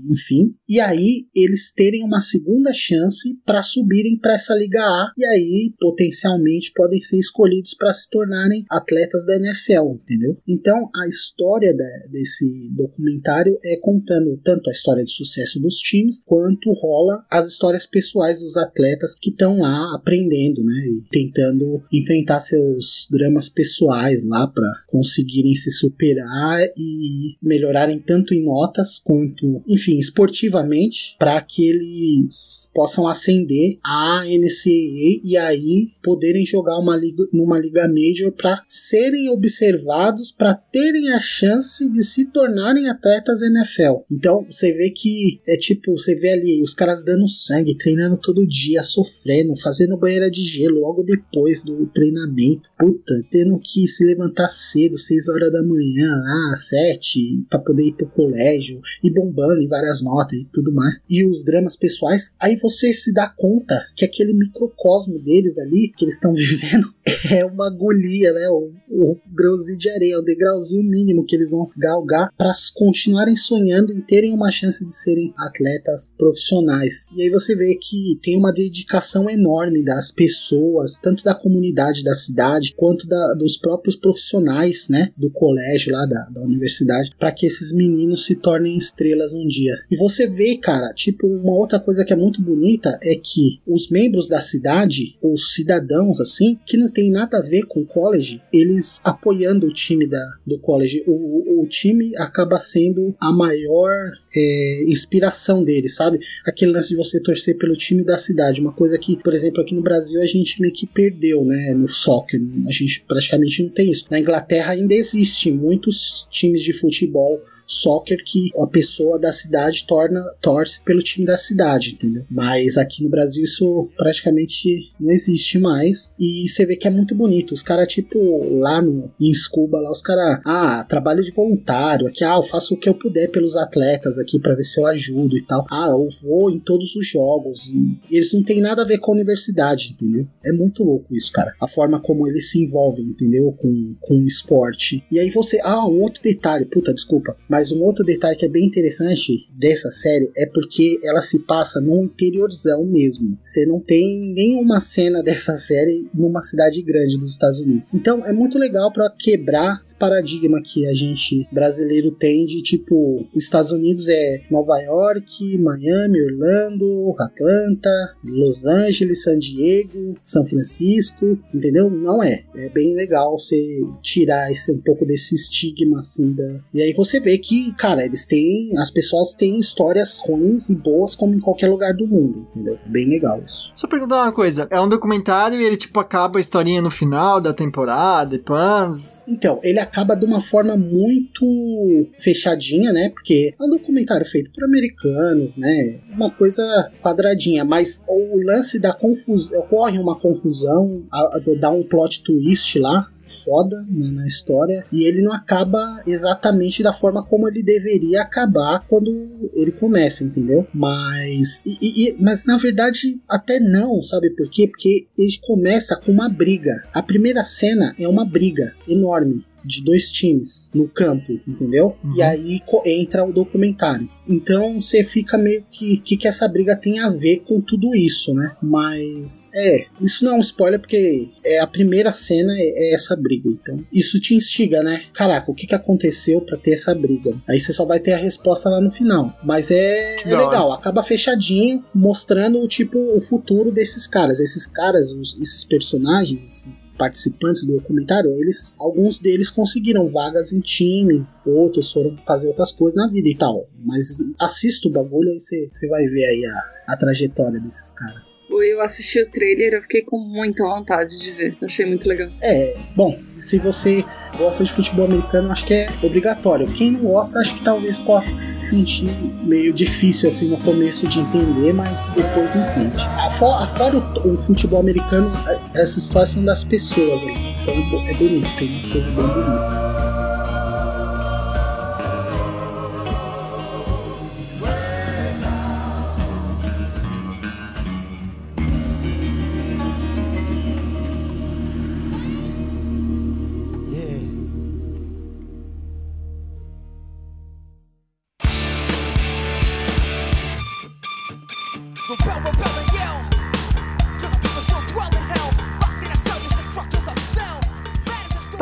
enfim. 0.09 0.53
E 0.67 0.79
aí 0.79 1.25
eles 1.35 1.71
terem 1.73 2.03
uma 2.03 2.19
segunda 2.19 2.73
chance 2.73 3.37
para 3.45 3.63
subirem 3.63 4.17
para 4.17 4.35
essa 4.35 4.53
Liga 4.55 4.81
A 4.81 5.11
e 5.17 5.25
aí 5.25 5.73
potencialmente 5.79 6.71
podem 6.75 7.01
ser 7.01 7.19
escolhidos 7.19 7.73
para 7.73 7.93
se 7.93 8.09
tornarem 8.09 8.65
atletas 8.69 9.25
da 9.25 9.35
NFL, 9.35 9.99
entendeu? 10.03 10.37
Então 10.47 10.89
a 10.95 11.07
história 11.07 11.75
da, 11.75 12.07
desse 12.09 12.45
documentário 12.75 13.57
é 13.63 13.77
contando 13.77 14.39
tanto 14.43 14.69
a 14.69 14.73
história 14.73 15.03
de 15.03 15.11
sucesso 15.11 15.59
dos 15.59 15.75
times 15.75 16.21
quanto 16.25 16.71
rola 16.73 17.25
as 17.29 17.47
histórias 17.47 17.85
pessoais 17.85 18.39
dos 18.39 18.57
atletas 18.57 19.15
que 19.19 19.29
estão 19.29 19.59
lá 19.59 19.95
aprendendo, 20.07 20.63
né, 20.63 20.87
e 20.87 21.03
tentando 21.11 21.83
enfrentar 21.91 22.39
seus 22.39 23.07
dramas 23.11 23.49
pessoais 23.49 24.25
lá 24.25 24.47
para 24.47 24.71
conseguirem 24.87 25.53
se 25.53 25.69
superar 25.69 26.61
e 26.77 27.35
melhorarem 27.43 27.99
tanto 27.99 28.33
em 28.33 28.43
notas 28.43 28.99
quanto, 28.99 29.61
enfim, 29.67 29.97
esportivamente, 29.97 31.15
para 31.19 31.41
que 31.41 31.67
eles 31.67 32.71
possam 32.73 33.05
ascender 33.05 33.77
a 33.83 34.23
NCAA 34.25 35.21
e 35.23 35.35
aí 35.37 35.89
poderem 36.01 36.45
jogar 36.45 36.77
uma 36.77 36.95
liga, 36.95 37.25
numa 37.33 37.59
liga 37.59 37.87
major 37.87 38.31
para 38.31 38.63
serem 38.65 39.29
observados, 39.29 40.31
para 40.31 40.53
terem 40.53 41.09
a 41.09 41.19
chance 41.19 41.91
de 41.91 42.03
se 42.03 42.31
tornarem 42.31 42.87
atletas 42.87 43.41
NFL. 43.41 44.03
Então 44.09 44.45
você 44.49 44.71
vê 44.71 44.89
que 44.89 45.41
é 45.47 45.57
tipo, 45.57 45.97
você 45.97 46.15
vê 46.15 46.29
ali 46.29 46.61
os 46.63 46.73
caras 46.73 47.03
dando 47.03 47.27
sangue, 47.27 47.77
treinando 47.77 48.17
todo 48.17 48.47
dia, 48.47 48.81
sofrendo, 48.83 49.55
fazendo 49.57 49.96
banheira 49.97 50.29
de 50.29 50.43
gelo 50.43 50.79
logo 50.79 51.03
depois 51.03 51.63
do 51.63 51.85
treinamento. 51.87 52.69
Puta, 52.77 53.13
tendo 53.31 53.59
que 53.59 53.87
se 53.87 54.03
levantar 54.05 54.49
cedo, 54.49 54.97
6 54.97 55.27
horas 55.29 55.51
da 55.51 55.63
manhã, 55.63 56.09
lá, 56.09 56.55
7, 56.55 57.45
para 57.49 57.59
poder 57.59 57.83
ir 57.83 57.93
pro 57.93 58.07
colégio, 58.07 58.81
e 59.03 59.09
bombando 59.09 59.61
em 59.61 59.67
várias 59.67 60.01
notas 60.01 60.37
e 60.37 60.45
tudo 60.51 60.71
mais. 60.71 61.01
E 61.09 61.25
os 61.25 61.43
dramas 61.43 61.75
pessoais, 61.75 62.33
aí 62.39 62.55
você 62.55 62.93
se 62.93 63.13
dá 63.13 63.27
conta 63.27 63.85
que 63.95 64.05
aquele 64.05 64.33
microcosmo 64.33 65.19
deles 65.19 65.57
ali, 65.57 65.91
que 65.95 66.05
eles 66.05 66.15
estão 66.15 66.33
vivendo, 66.35 66.93
é 67.31 67.45
uma 67.45 67.67
agulha, 67.67 68.33
né? 68.33 68.49
O, 68.49 68.71
o 68.89 69.17
grãozinho 69.33 69.77
de 69.77 69.89
areia, 69.89 70.19
o 70.19 70.23
degrauzinho 70.23 70.83
mínimo 70.83 71.25
que 71.25 71.35
eles 71.35 71.51
vão 71.51 71.69
galgar 71.77 72.31
para 72.37 72.51
continuarem 72.75 73.35
sonhando 73.35 73.93
e 73.93 74.01
terem 74.01 74.33
uma 74.33 74.51
chance 74.51 74.83
de 74.83 74.93
serem 74.93 75.33
atletas 75.37 76.13
profissionais. 76.17 77.11
E 77.15 77.21
aí 77.21 77.29
você 77.29 77.55
vê 77.55 77.75
que 77.75 78.19
tem 78.21 78.37
uma 78.37 78.53
dedicação 78.53 79.29
enorme 79.29 79.83
das 79.87 80.11
pessoas, 80.11 80.99
tanto 80.99 81.23
da 81.23 81.33
comunidade 81.33 82.03
da 82.03 82.13
cidade 82.13 82.73
quanto 82.75 83.07
da, 83.07 83.33
dos 83.35 83.55
próprios 83.55 83.95
profissionais, 83.95 84.89
né, 84.89 85.13
do 85.15 85.29
colégio 85.29 85.93
lá 85.93 86.05
da, 86.05 86.27
da 86.29 86.41
universidade, 86.41 87.11
para 87.17 87.31
que 87.31 87.45
esses 87.45 87.73
meninos 87.73 88.25
se 88.25 88.35
tornem 88.35 88.75
estrelas 88.75 89.33
um 89.33 89.47
dia. 89.47 89.73
E 89.89 89.95
você 89.95 90.27
vê, 90.27 90.57
cara, 90.57 90.93
tipo 90.93 91.25
uma 91.25 91.53
outra 91.53 91.79
coisa 91.79 92.03
que 92.03 92.11
é 92.11 92.17
muito 92.17 92.41
bonita 92.41 92.99
é 93.01 93.15
que 93.15 93.61
os 93.65 93.89
membros 93.89 94.27
da 94.27 94.41
cidade, 94.41 95.15
os 95.21 95.53
cidadãos 95.53 96.19
assim, 96.19 96.59
que 96.65 96.75
não 96.75 96.89
tem 96.89 97.09
nada 97.09 97.37
a 97.37 97.41
ver 97.41 97.63
com 97.63 97.79
o 97.79 97.85
college, 97.85 98.41
eles 98.51 98.99
apoiando 99.05 99.67
o 99.67 99.73
time 99.73 100.05
da, 100.05 100.37
do 100.45 100.59
college, 100.59 101.01
o, 101.07 101.11
o, 101.11 101.63
o 101.63 101.67
time 101.67 102.11
acaba 102.17 102.59
sendo 102.59 103.15
a 103.19 103.31
maior 103.31 103.93
é, 104.35 104.83
inspiração 104.87 105.63
deles, 105.63 105.95
sabe? 105.95 106.19
Aquele 106.45 106.73
lance 106.73 106.89
de 106.89 106.95
você 106.97 107.21
torcer 107.21 107.57
pelo 107.57 107.77
time 107.77 108.03
da 108.03 108.17
cidade, 108.17 108.59
uma 108.59 108.73
coisa 108.73 108.97
que, 108.97 109.15
por 109.23 109.33
exemplo, 109.33 109.61
aqui 109.61 109.76
no 109.77 109.83
Brasil 109.83 110.21
a 110.21 110.25
gente 110.25 110.61
meio 110.61 110.73
que 110.73 110.85
perdeu, 110.85 111.45
né? 111.45 111.73
No 111.73 111.91
soccer, 111.91 112.41
a 112.67 112.71
gente 112.71 113.03
praticamente 113.07 113.63
não 113.63 113.69
tem 113.69 113.91
isso. 113.91 114.07
Na 114.09 114.19
Inglaterra 114.19 114.73
ainda 114.73 114.93
existem 114.93 115.53
muitos 115.53 116.27
times 116.29 116.61
de 116.61 116.73
futebol 116.73 117.41
soccer 117.67 118.23
que 118.23 118.49
a 118.57 118.65
pessoa 118.65 119.19
da 119.19 119.31
cidade 119.31 119.85
torna 119.85 120.21
torce 120.41 120.81
pelo 120.81 121.03
time 121.03 121.25
da 121.25 121.35
cidade, 121.35 121.91
entendeu? 121.91 122.23
Mas 122.31 122.77
aqui 122.77 123.03
no 123.03 123.09
Brasil 123.09 123.43
isso 123.43 123.89
praticamente 123.97 124.91
não 124.99 125.11
existe 125.11 125.59
mais 125.59 126.13
e 126.17 126.47
você 126.47 126.65
vê 126.65 126.77
que 126.77 126.87
é 126.87 126.91
muito 126.91 127.13
bonito. 127.13 127.53
Os 127.53 127.61
caras 127.61 127.87
tipo 127.87 128.17
lá 128.59 128.81
no 128.81 129.11
em 129.19 129.33
Scuba 129.33 129.81
lá 129.81 129.91
os 129.91 130.01
caras, 130.01 130.39
ah, 130.45 130.85
trabalho 130.87 131.23
de 131.23 131.31
voluntário, 131.31 132.07
aqui 132.07 132.23
ah, 132.23 132.37
eu 132.37 132.43
faço 132.43 132.73
o 132.73 132.77
que 132.77 132.87
eu 132.87 132.93
puder 132.93 133.29
pelos 133.29 133.57
atletas 133.57 134.17
aqui 134.17 134.39
para 134.39 134.55
ver 134.55 134.63
se 134.63 134.79
eu 134.79 134.85
ajudo 134.85 135.37
e 135.37 135.43
tal. 135.43 135.65
Ah, 135.69 135.89
eu 135.89 136.07
vou 136.23 136.49
em 136.49 136.59
todos 136.59 136.95
os 136.95 137.05
jogos 137.05 137.71
e 137.71 137.97
eles 138.09 138.31
não 138.33 138.43
tem 138.43 138.61
nada 138.61 138.83
a 138.83 138.85
ver 138.85 138.99
com 138.99 139.11
a 139.11 139.15
universidade, 139.15 139.91
entendeu? 139.91 140.25
É 140.45 140.51
muito 140.51 140.83
louco 140.83 141.13
isso, 141.13 141.31
cara. 141.31 141.53
A 141.59 141.67
forma 141.67 141.99
como 141.99 142.27
eles 142.27 142.51
se 142.51 142.61
envolvem, 142.61 143.05
entendeu? 143.05 143.51
Com, 143.51 143.95
com 143.99 144.15
o 144.15 144.25
esporte. 144.25 145.03
E 145.11 145.19
aí 145.19 145.29
você, 145.29 145.59
ah, 145.63 145.85
um 145.85 146.01
outro 146.01 146.21
detalhe, 146.21 146.65
puta, 146.65 146.93
desculpa, 146.93 147.35
mas 147.49 147.56
mas 147.57 147.71
um 147.71 147.81
outro 147.81 148.05
detalhe 148.05 148.37
que 148.37 148.45
é 148.45 148.49
bem 148.49 148.67
interessante 148.67 149.47
dessa 149.51 149.89
série 149.89 150.29
é 150.37 150.45
porque 150.45 150.99
ela 151.03 151.23
se 151.23 151.39
passa 151.39 151.81
no 151.81 152.03
interiorzão 152.03 152.85
mesmo. 152.85 153.35
Você 153.43 153.65
não 153.65 153.79
tem 153.79 154.31
nenhuma 154.31 154.79
cena 154.79 155.23
dessa 155.25 155.55
série 155.55 156.07
numa 156.13 156.39
cidade 156.43 156.83
grande 156.83 157.17
dos 157.17 157.31
Estados 157.31 157.59
Unidos. 157.59 157.87
Então 157.91 158.23
é 158.23 158.31
muito 158.31 158.59
legal 158.59 158.93
para 158.93 159.09
quebrar 159.09 159.81
esse 159.83 159.97
paradigma 159.97 160.61
que 160.61 160.85
a 160.85 160.93
gente 160.93 161.47
brasileiro 161.51 162.11
tem 162.11 162.45
de 162.45 162.61
tipo, 162.61 163.27
Estados 163.35 163.71
Unidos 163.71 164.07
é 164.07 164.41
Nova 164.51 164.77
York, 164.79 165.57
Miami, 165.57 166.21
Orlando, 166.21 167.15
Atlanta, 167.17 167.89
Los 168.23 168.67
Angeles, 168.67 169.23
San 169.23 169.39
Diego, 169.39 170.15
São 170.21 170.45
Francisco, 170.45 171.39
entendeu? 171.51 171.89
Não 171.89 172.21
é. 172.21 172.43
É 172.55 172.69
bem 172.69 172.93
legal 172.93 173.35
você 173.35 173.79
tirar 174.03 174.51
esse 174.51 174.71
um 174.71 174.79
pouco 174.79 175.07
desse 175.07 175.33
estigma 175.33 175.97
assim 175.97 176.33
da. 176.33 176.59
E 176.71 176.83
aí 176.83 176.93
você 176.93 177.19
vê 177.19 177.35
que 177.37 177.46
que, 177.47 177.73
cara, 177.73 178.03
eles 178.03 178.25
têm. 178.25 178.77
As 178.77 178.91
pessoas 178.91 179.33
têm 179.33 179.57
histórias 179.57 180.19
ruins 180.19 180.69
e 180.69 180.75
boas 180.75 181.15
como 181.15 181.33
em 181.33 181.39
qualquer 181.39 181.69
lugar 181.69 181.93
do 181.93 182.05
mundo, 182.05 182.45
entendeu? 182.51 182.77
Bem 182.85 183.07
legal 183.07 183.41
isso. 183.43 183.71
Só 183.73 183.87
perguntar 183.87 184.23
uma 184.23 184.33
coisa: 184.33 184.67
é 184.69 184.81
um 184.81 184.89
documentário 184.89 185.61
e 185.61 185.63
ele, 185.63 185.77
tipo, 185.77 185.97
acaba 185.99 186.39
a 186.39 186.41
historinha 186.41 186.81
no 186.81 186.91
final 186.91 187.39
da 187.39 187.53
temporada 187.53 188.35
e 188.35 188.39
pans? 188.39 189.23
Então, 189.25 189.59
ele 189.63 189.79
acaba 189.79 190.15
de 190.15 190.25
uma 190.25 190.41
forma 190.41 190.75
muito 190.75 192.07
fechadinha, 192.19 192.91
né? 192.91 193.09
Porque 193.09 193.53
é 193.57 193.63
um 193.63 193.69
documentário 193.69 194.25
feito 194.25 194.51
por 194.51 194.65
americanos, 194.65 195.55
né? 195.55 196.01
Uma 196.11 196.29
coisa 196.29 196.91
quadradinha, 197.01 197.63
mas 197.63 198.03
o 198.07 198.41
lance 198.43 198.77
da 198.77 198.93
confusão. 198.93 199.59
Ocorre 199.59 199.99
uma 199.99 200.19
confusão, 200.19 201.03
a, 201.11 201.37
a, 201.37 201.41
dá 201.59 201.69
um 201.69 201.83
plot 201.83 202.23
twist 202.23 202.77
lá 202.79 203.09
foda 203.27 203.85
né, 203.89 204.11
na 204.11 204.25
história 204.25 204.85
e 204.91 205.07
ele 205.07 205.21
não 205.21 205.33
acaba 205.33 206.01
exatamente 206.05 206.81
da 206.81 206.93
forma 206.93 207.23
como 207.23 207.47
ele 207.47 207.61
deveria 207.61 208.21
acabar 208.21 208.85
quando 208.87 209.49
ele 209.53 209.71
começa, 209.71 210.23
entendeu? 210.23 210.67
Mas, 210.73 211.63
e, 211.65 211.77
e, 211.81 212.17
mas 212.19 212.45
na 212.45 212.57
verdade 212.57 213.19
até 213.27 213.59
não, 213.59 214.01
sabe 214.01 214.29
por 214.31 214.49
quê? 214.49 214.67
Porque 214.67 215.07
ele 215.17 215.37
começa 215.45 215.95
com 215.95 216.11
uma 216.11 216.29
briga. 216.29 216.83
A 216.93 217.03
primeira 217.03 217.43
cena 217.43 217.93
é 217.99 218.07
uma 218.07 218.25
briga 218.25 218.73
enorme 218.87 219.45
de 219.67 219.83
dois 219.83 220.09
times 220.11 220.71
no 220.73 220.87
campo, 220.87 221.39
entendeu? 221.47 221.95
Uhum. 222.03 222.15
E 222.15 222.21
aí 222.21 222.61
entra 222.85 223.23
o 223.25 223.33
documentário. 223.33 224.09
Então 224.29 224.81
você 224.81 225.03
fica 225.03 225.37
meio 225.37 225.63
que. 225.71 225.95
O 225.95 226.01
que, 226.01 226.17
que 226.17 226.27
essa 226.27 226.47
briga 226.47 226.75
tem 226.75 226.99
a 226.99 227.09
ver 227.09 227.39
com 227.47 227.61
tudo 227.61 227.95
isso, 227.95 228.33
né? 228.33 228.55
Mas. 228.61 229.49
É, 229.53 229.85
isso 230.01 230.23
não 230.25 230.33
é 230.33 230.35
um 230.35 230.39
spoiler 230.41 230.79
porque 230.79 231.29
é 231.45 231.59
a 231.59 231.67
primeira 231.67 232.11
cena 232.11 232.53
é, 232.57 232.89
é 232.91 232.93
essa 232.93 233.15
briga. 233.15 233.49
Então 233.49 233.77
isso 233.91 234.19
te 234.19 234.35
instiga, 234.35 234.83
né? 234.83 235.03
Caraca, 235.13 235.49
o 235.49 235.55
que, 235.55 235.65
que 235.67 235.75
aconteceu 235.75 236.41
pra 236.41 236.57
ter 236.57 236.71
essa 236.73 236.93
briga? 236.93 237.35
Aí 237.47 237.59
você 237.59 237.71
só 237.71 237.85
vai 237.85 237.99
ter 237.99 238.13
a 238.13 238.17
resposta 238.17 238.69
lá 238.69 238.81
no 238.81 238.91
final. 238.91 239.33
Mas 239.45 239.71
é, 239.71 240.17
é 240.25 240.35
legal, 240.35 240.71
acaba 240.73 241.01
fechadinho, 241.03 241.83
mostrando 241.95 242.67
tipo 242.67 242.97
o 243.15 243.19
futuro 243.21 243.71
desses 243.71 244.07
caras. 244.07 244.39
Esses 244.41 244.65
caras, 244.67 245.11
os- 245.13 245.39
esses 245.41 245.63
personagens, 245.63 246.67
esses 246.67 246.93
participantes 246.97 247.63
do 247.65 247.73
documentário, 247.77 248.31
eles, 248.41 248.75
alguns 248.77 249.19
deles 249.19 249.49
conseguiram 249.57 250.07
vagas 250.07 250.53
em 250.53 250.61
times, 250.61 251.41
outros 251.43 251.91
foram 251.91 252.15
fazer 252.27 252.47
outras 252.47 252.71
coisas 252.71 252.95
na 252.95 253.11
vida 253.11 253.27
e 253.27 253.35
tal. 253.35 253.67
Mas 253.83 254.19
assista 254.39 254.87
o 254.87 254.91
bagulho 254.91 255.33
você 255.33 255.67
você 255.71 255.87
vai 255.87 256.05
ver 256.05 256.25
aí 256.25 256.45
a, 256.45 256.76
a 256.87 256.95
trajetória 256.95 257.59
desses 257.59 257.91
caras. 257.91 258.45
Eu 258.49 258.81
assisti 258.81 259.21
o 259.21 259.29
trailer, 259.29 259.73
eu 259.73 259.81
fiquei 259.81 260.03
com 260.03 260.17
muita 260.19 260.63
vontade 260.63 261.17
de 261.17 261.31
ver. 261.31 261.57
Achei 261.61 261.85
muito 261.85 262.07
legal. 262.07 262.29
É, 262.41 262.75
bom, 262.95 263.19
se 263.39 263.57
você 263.59 264.03
gosta 264.37 264.63
de 264.63 264.71
futebol 264.71 265.05
americano, 265.05 265.51
acho 265.51 265.65
que 265.65 265.73
é 265.73 265.89
obrigatório. 266.01 266.67
Quem 266.73 266.91
não 266.91 267.01
gosta, 267.01 267.39
acho 267.39 267.55
que 267.55 267.63
talvez 267.63 267.97
possa 267.99 268.37
se 268.37 268.69
sentir 268.69 269.09
meio 269.43 269.73
difícil 269.73 270.29
assim 270.29 270.47
no 270.49 270.57
começo 270.57 271.07
de 271.07 271.19
entender, 271.19 271.73
mas 271.73 272.05
depois 272.15 272.55
entende. 272.55 272.95
Afora, 273.19 273.63
afora 273.65 273.97
o, 273.97 274.33
o 274.33 274.37
futebol 274.37 274.79
americano, 274.79 275.31
é- 275.47 275.81
essas 275.81 275.97
histórias 275.97 276.29
são 276.29 276.43
das 276.45 276.63
pessoas 276.63 277.21
ali. 277.23 277.55
Então 277.61 277.73
é 278.07 278.11
é 278.11 278.13
bonito, 278.15 278.47
tem 278.57 278.69
umas 278.71 278.85
coisas 278.85 279.13
bem 279.13 279.27
bonitas. 279.27 280.16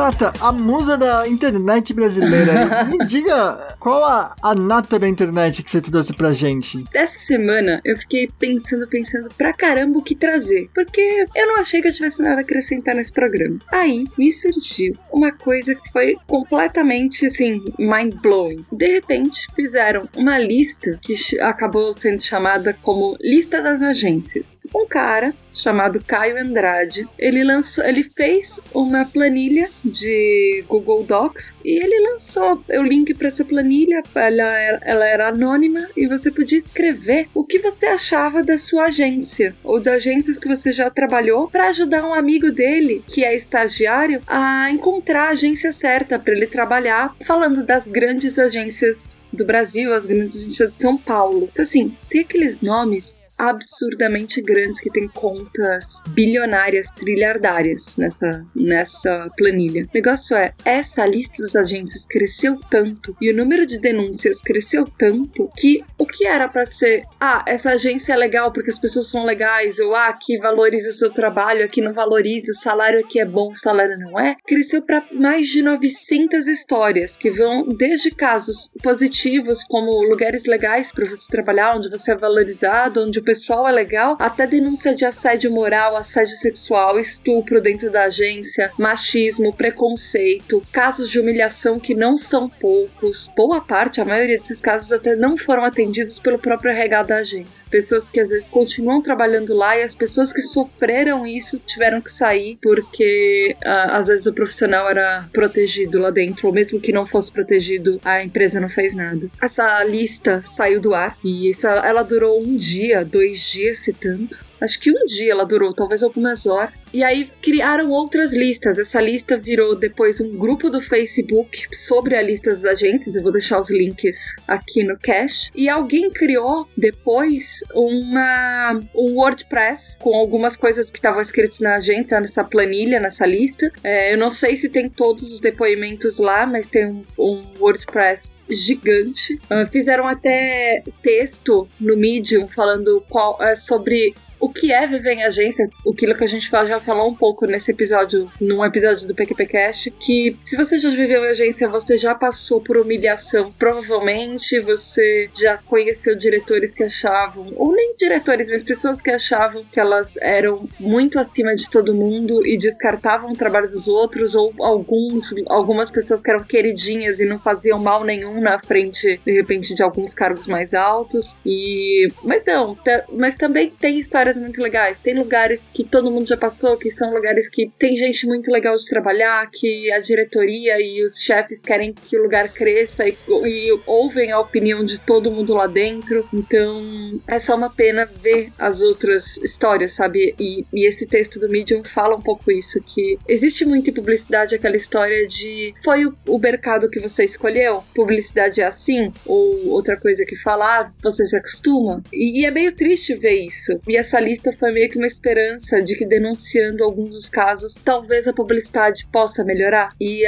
As 0.06 0.14
a 0.40 0.52
musa 0.52 0.96
da 0.96 1.26
internet 1.26 1.92
brasileira. 1.92 2.84
Me 2.86 2.96
diga 3.06 3.76
qual 3.80 4.04
a, 4.04 4.36
a 4.40 4.54
nata 4.54 5.00
da 5.00 5.08
internet 5.08 5.64
que 5.64 5.68
você 5.68 5.80
trouxe 5.80 6.14
pra 6.14 6.32
gente. 6.32 6.84
Dessa 6.92 7.18
semana 7.18 7.80
eu 7.84 7.98
fiquei 7.98 8.30
pensando, 8.38 8.86
pensando 8.86 9.28
pra 9.36 9.52
caramba 9.52 9.98
o 9.98 10.02
que 10.02 10.14
trazer. 10.14 10.70
Porque 10.72 11.26
eu 11.34 11.46
não 11.48 11.56
achei 11.56 11.82
que 11.82 11.88
eu 11.88 11.92
tivesse 11.92 12.22
nada 12.22 12.36
a 12.36 12.40
acrescentar 12.42 12.94
nesse 12.94 13.10
programa. 13.10 13.58
Aí 13.72 14.04
me 14.16 14.30
surgiu 14.30 14.96
uma 15.12 15.32
coisa 15.32 15.74
que 15.74 15.92
foi 15.92 16.16
completamente 16.28 17.26
assim, 17.26 17.64
mind 17.76 18.14
blowing. 18.22 18.64
De 18.70 18.86
repente 18.86 19.48
fizeram 19.56 20.08
uma 20.14 20.38
lista 20.38 21.00
que 21.02 21.14
acabou 21.40 21.92
sendo 21.92 22.22
chamada 22.22 22.72
como 22.80 23.16
Lista 23.20 23.60
das 23.60 23.82
Agências. 23.82 24.60
Um 24.72 24.86
cara 24.86 25.34
chamado 25.56 26.02
Caio 26.06 26.38
Andrade, 26.38 27.08
ele 27.18 27.42
lançou, 27.42 27.84
ele 27.84 28.04
fez 28.04 28.60
uma 28.72 29.04
planilha 29.04 29.68
de 29.84 30.64
Google 30.68 31.02
Docs 31.02 31.52
e 31.64 31.82
ele 31.82 32.10
lançou 32.10 32.62
o 32.68 32.82
link 32.82 33.14
para 33.14 33.28
essa 33.28 33.44
planilha. 33.44 34.02
Ela 34.14 34.58
era, 34.58 34.80
ela 34.82 35.06
era 35.06 35.28
anônima 35.28 35.88
e 35.96 36.06
você 36.06 36.30
podia 36.30 36.58
escrever 36.58 37.28
o 37.34 37.44
que 37.44 37.58
você 37.58 37.86
achava 37.86 38.42
da 38.42 38.58
sua 38.58 38.84
agência 38.84 39.54
ou 39.64 39.80
das 39.80 39.96
agências 39.96 40.38
que 40.38 40.46
você 40.46 40.72
já 40.72 40.90
trabalhou 40.90 41.48
para 41.48 41.68
ajudar 41.68 42.04
um 42.04 42.14
amigo 42.14 42.50
dele 42.50 43.02
que 43.06 43.24
é 43.24 43.34
estagiário 43.34 44.20
a 44.26 44.70
encontrar 44.70 45.28
a 45.28 45.30
agência 45.30 45.72
certa 45.72 46.18
para 46.18 46.34
ele 46.34 46.46
trabalhar, 46.46 47.14
falando 47.24 47.64
das 47.64 47.88
grandes 47.88 48.38
agências 48.38 49.18
do 49.32 49.44
Brasil, 49.44 49.92
as 49.92 50.04
grandes 50.06 50.36
agências 50.36 50.74
de 50.74 50.82
São 50.82 50.96
Paulo. 50.98 51.48
Então 51.50 51.62
assim, 51.62 51.96
tem 52.10 52.20
aqueles 52.20 52.60
nomes 52.60 53.20
absurdamente 53.38 54.40
grandes 54.40 54.80
que 54.80 54.90
tem 54.90 55.08
contas 55.08 56.00
bilionárias, 56.08 56.88
trilhardárias 56.92 57.96
nessa, 57.96 58.44
nessa 58.54 59.28
planilha. 59.36 59.84
O 59.84 59.88
negócio 59.94 60.36
é, 60.36 60.52
essa 60.64 61.04
lista 61.06 61.42
das 61.42 61.56
agências 61.56 62.06
cresceu 62.06 62.58
tanto 62.70 63.16
e 63.20 63.30
o 63.30 63.36
número 63.36 63.66
de 63.66 63.78
denúncias 63.78 64.40
cresceu 64.40 64.84
tanto 64.98 65.50
que 65.56 65.82
o 65.98 66.06
que 66.06 66.26
era 66.26 66.48
para 66.48 66.64
ser, 66.64 67.04
ah, 67.20 67.44
essa 67.46 67.70
agência 67.70 68.12
é 68.12 68.16
legal 68.16 68.52
porque 68.52 68.70
as 68.70 68.78
pessoas 68.78 69.08
são 69.10 69.24
legais, 69.24 69.78
ou 69.78 69.94
ah, 69.94 70.08
aqui 70.08 70.38
valorize 70.38 70.88
o 70.88 70.92
seu 70.92 71.10
trabalho, 71.10 71.64
aqui 71.64 71.80
não 71.80 71.92
valorize, 71.92 72.50
o 72.50 72.54
salário 72.54 73.00
aqui 73.00 73.20
é 73.20 73.24
bom, 73.24 73.52
o 73.52 73.58
salário 73.58 73.98
não 73.98 74.18
é, 74.18 74.36
cresceu 74.46 74.82
para 74.82 75.04
mais 75.12 75.48
de 75.48 75.62
900 75.62 76.46
histórias 76.46 77.16
que 77.16 77.30
vão 77.30 77.66
desde 77.68 78.10
casos 78.10 78.68
positivos 78.82 79.64
como 79.64 80.02
lugares 80.02 80.44
legais 80.44 80.90
para 80.92 81.08
você 81.08 81.26
trabalhar, 81.28 81.76
onde 81.76 81.90
você 81.90 82.12
é 82.12 82.16
valorizado, 82.16 83.02
onde 83.02 83.20
pessoal 83.26 83.68
é 83.68 83.72
legal, 83.72 84.16
até 84.20 84.46
denúncia 84.46 84.94
de 84.94 85.04
assédio 85.04 85.50
moral, 85.50 85.96
assédio 85.96 86.36
sexual, 86.36 86.98
estupro 86.98 87.60
dentro 87.60 87.90
da 87.90 88.04
agência, 88.04 88.70
machismo, 88.78 89.52
preconceito, 89.52 90.62
casos 90.70 91.10
de 91.10 91.18
humilhação 91.18 91.78
que 91.80 91.92
não 91.92 92.16
são 92.16 92.48
poucos. 92.48 93.28
Boa 93.36 93.60
parte, 93.60 94.00
a 94.00 94.04
maioria 94.04 94.38
desses 94.38 94.60
casos 94.60 94.92
até 94.92 95.16
não 95.16 95.36
foram 95.36 95.64
atendidos 95.64 96.20
pelo 96.20 96.38
próprio 96.38 96.70
RH 96.70 97.02
da 97.02 97.16
agência. 97.16 97.66
Pessoas 97.68 98.08
que 98.08 98.20
às 98.20 98.30
vezes 98.30 98.48
continuam 98.48 99.02
trabalhando 99.02 99.52
lá 99.54 99.76
e 99.76 99.82
as 99.82 99.94
pessoas 99.94 100.32
que 100.32 100.42
sofreram 100.42 101.26
isso 101.26 101.58
tiveram 101.58 102.00
que 102.00 102.12
sair 102.12 102.58
porque 102.62 103.56
ah, 103.64 103.98
às 103.98 104.06
vezes 104.06 104.26
o 104.26 104.32
profissional 104.32 104.88
era 104.88 105.26
protegido 105.32 105.98
lá 105.98 106.10
dentro, 106.10 106.46
ou 106.46 106.54
mesmo 106.54 106.80
que 106.80 106.92
não 106.92 107.04
fosse 107.04 107.32
protegido, 107.32 108.00
a 108.04 108.22
empresa 108.22 108.60
não 108.60 108.68
fez 108.68 108.94
nada. 108.94 109.28
Essa 109.42 109.82
lista 109.82 110.42
saiu 110.44 110.80
do 110.80 110.94
ar 110.94 111.16
e 111.24 111.50
isso, 111.50 111.66
ela 111.66 112.04
durou 112.04 112.40
um 112.40 112.56
dia, 112.56 113.04
dois 113.16 113.50
dias, 113.50 113.78
se 113.78 113.92
tanto. 113.94 114.45
Acho 114.60 114.80
que 114.80 114.90
um 114.90 115.04
dia 115.06 115.32
ela 115.32 115.44
durou, 115.44 115.72
talvez 115.74 116.02
algumas 116.02 116.46
horas. 116.46 116.82
E 116.92 117.02
aí 117.02 117.30
criaram 117.42 117.90
outras 117.90 118.34
listas. 118.34 118.78
Essa 118.78 119.00
lista 119.00 119.36
virou 119.36 119.76
depois 119.76 120.20
um 120.20 120.36
grupo 120.36 120.70
do 120.70 120.80
Facebook 120.80 121.66
sobre 121.72 122.16
a 122.16 122.22
lista 122.22 122.50
das 122.50 122.64
agências. 122.64 123.16
Eu 123.16 123.22
vou 123.22 123.32
deixar 123.32 123.60
os 123.60 123.70
links 123.70 124.34
aqui 124.46 124.82
no 124.82 124.98
cast. 124.98 125.50
E 125.54 125.68
alguém 125.68 126.10
criou 126.10 126.68
depois 126.76 127.60
uma 127.74 128.80
um 128.94 129.14
WordPress 129.16 129.96
com 129.98 130.14
algumas 130.14 130.56
coisas 130.56 130.90
que 130.90 130.98
estavam 130.98 131.20
escritas 131.20 131.60
na 131.60 131.76
agenda, 131.76 132.20
nessa 132.20 132.44
planilha, 132.44 133.00
nessa 133.00 133.26
lista. 133.26 133.70
É, 133.82 134.12
eu 134.12 134.18
não 134.18 134.30
sei 134.30 134.56
se 134.56 134.68
tem 134.68 134.88
todos 134.88 135.30
os 135.32 135.40
depoimentos 135.40 136.18
lá, 136.18 136.46
mas 136.46 136.66
tem 136.66 136.86
um, 136.86 137.04
um 137.18 137.44
WordPress 137.58 138.34
gigante. 138.48 139.38
Ah, 139.50 139.66
fizeram 139.66 140.06
até 140.06 140.82
texto 141.02 141.68
no 141.80 141.96
Medium 141.96 142.48
falando 142.48 143.04
qual, 143.08 143.40
é, 143.42 143.54
sobre 143.54 144.14
o 144.40 144.48
que 144.48 144.72
é 144.72 144.86
viver 144.86 145.14
em 145.14 145.24
agência, 145.24 145.68
aquilo 145.88 146.14
que 146.14 146.24
a 146.24 146.28
gente 146.28 146.48
já 146.50 146.80
falou 146.80 147.08
um 147.08 147.14
pouco 147.14 147.46
nesse 147.46 147.70
episódio, 147.70 148.30
num 148.40 148.64
episódio 148.64 149.06
do 149.06 149.14
PQPcast, 149.14 149.90
que 149.90 150.36
se 150.44 150.56
você 150.56 150.78
já 150.78 150.90
viveu 150.90 151.24
em 151.24 151.28
agência, 151.28 151.68
você 151.68 151.96
já 151.96 152.14
passou 152.14 152.60
por 152.60 152.76
humilhação, 152.76 153.52
provavelmente 153.58 154.58
você 154.60 155.30
já 155.34 155.58
conheceu 155.58 156.16
diretores 156.16 156.74
que 156.74 156.84
achavam, 156.84 157.52
ou 157.56 157.72
nem 157.72 157.94
diretores, 157.96 158.48
mas 158.48 158.62
pessoas 158.62 159.00
que 159.00 159.10
achavam 159.10 159.64
que 159.72 159.80
elas 159.80 160.16
eram 160.18 160.68
muito 160.78 161.18
acima 161.18 161.54
de 161.56 161.68
todo 161.68 161.94
mundo 161.94 162.46
e 162.46 162.56
descartavam 162.56 163.32
o 163.32 163.36
trabalho 163.36 163.66
dos 163.66 163.88
outros, 163.88 164.34
ou 164.34 164.52
alguns, 164.60 165.34
algumas 165.48 165.90
pessoas 165.90 166.22
que 166.22 166.30
eram 166.30 166.44
queridinhas 166.44 167.20
e 167.20 167.24
não 167.24 167.38
faziam 167.38 167.78
mal 167.78 168.04
nenhum 168.04 168.40
na 168.40 168.58
frente, 168.58 169.20
de 169.24 169.32
repente, 169.32 169.74
de 169.74 169.82
alguns 169.82 170.14
cargos 170.14 170.46
mais 170.46 170.74
altos. 170.74 171.36
E 171.44 172.08
mas 172.22 172.44
não, 172.44 172.76
mas 173.12 173.34
também 173.34 173.70
tem 173.70 173.98
histórias 173.98 174.35
muito 174.40 174.60
legais. 174.60 174.98
Tem 174.98 175.14
lugares 175.14 175.68
que 175.72 175.84
todo 175.84 176.10
mundo 176.10 176.26
já 176.26 176.36
passou, 176.36 176.76
que 176.76 176.90
são 176.90 177.12
lugares 177.12 177.48
que 177.48 177.70
tem 177.78 177.96
gente 177.96 178.26
muito 178.26 178.50
legal 178.50 178.76
de 178.76 178.86
trabalhar, 178.86 179.48
que 179.50 179.90
a 179.92 179.98
diretoria 179.98 180.80
e 180.80 181.02
os 181.02 181.20
chefes 181.20 181.62
querem 181.62 181.92
que 181.92 182.18
o 182.18 182.22
lugar 182.22 182.48
cresça 182.52 183.06
e, 183.08 183.16
e 183.28 183.80
ouvem 183.86 184.32
a 184.32 184.40
opinião 184.40 184.82
de 184.84 185.00
todo 185.00 185.30
mundo 185.30 185.54
lá 185.54 185.66
dentro. 185.66 186.28
Então 186.32 187.20
é 187.26 187.38
só 187.38 187.56
uma 187.56 187.70
pena 187.70 188.06
ver 188.20 188.50
as 188.58 188.80
outras 188.80 189.36
histórias, 189.38 189.92
sabe? 189.92 190.34
E, 190.38 190.64
e 190.72 190.86
esse 190.86 191.06
texto 191.06 191.38
do 191.38 191.48
Medium 191.48 191.82
fala 191.84 192.16
um 192.16 192.22
pouco 192.22 192.50
isso, 192.50 192.80
que 192.82 193.18
existe 193.28 193.64
muito 193.64 193.90
em 193.90 193.92
publicidade 193.92 194.54
aquela 194.54 194.76
história 194.76 195.26
de 195.26 195.74
foi 195.84 196.06
o, 196.06 196.16
o 196.28 196.38
mercado 196.38 196.88
que 196.88 197.00
você 197.00 197.24
escolheu? 197.24 197.82
Publicidade 197.94 198.60
é 198.60 198.64
assim? 198.64 199.12
Ou 199.24 199.68
outra 199.68 199.96
coisa 199.96 200.24
que 200.24 200.36
falar, 200.36 200.92
você 201.02 201.24
se 201.24 201.36
acostuma? 201.36 202.02
E, 202.12 202.40
e 202.40 202.44
é 202.44 202.50
meio 202.50 202.74
triste 202.74 203.14
ver 203.14 203.44
isso. 203.44 203.72
E 203.86 203.96
essa 203.96 204.15
lista 204.20 204.52
foi 204.58 204.72
meio 204.72 204.88
que 204.88 204.96
uma 204.96 205.06
esperança 205.06 205.80
de 205.82 205.96
que 205.96 206.06
denunciando 206.06 206.84
alguns 206.84 207.14
dos 207.14 207.28
casos, 207.28 207.74
talvez 207.84 208.26
a 208.26 208.32
publicidade 208.32 209.06
possa 209.12 209.44
melhorar. 209.44 209.94
E 210.00 210.24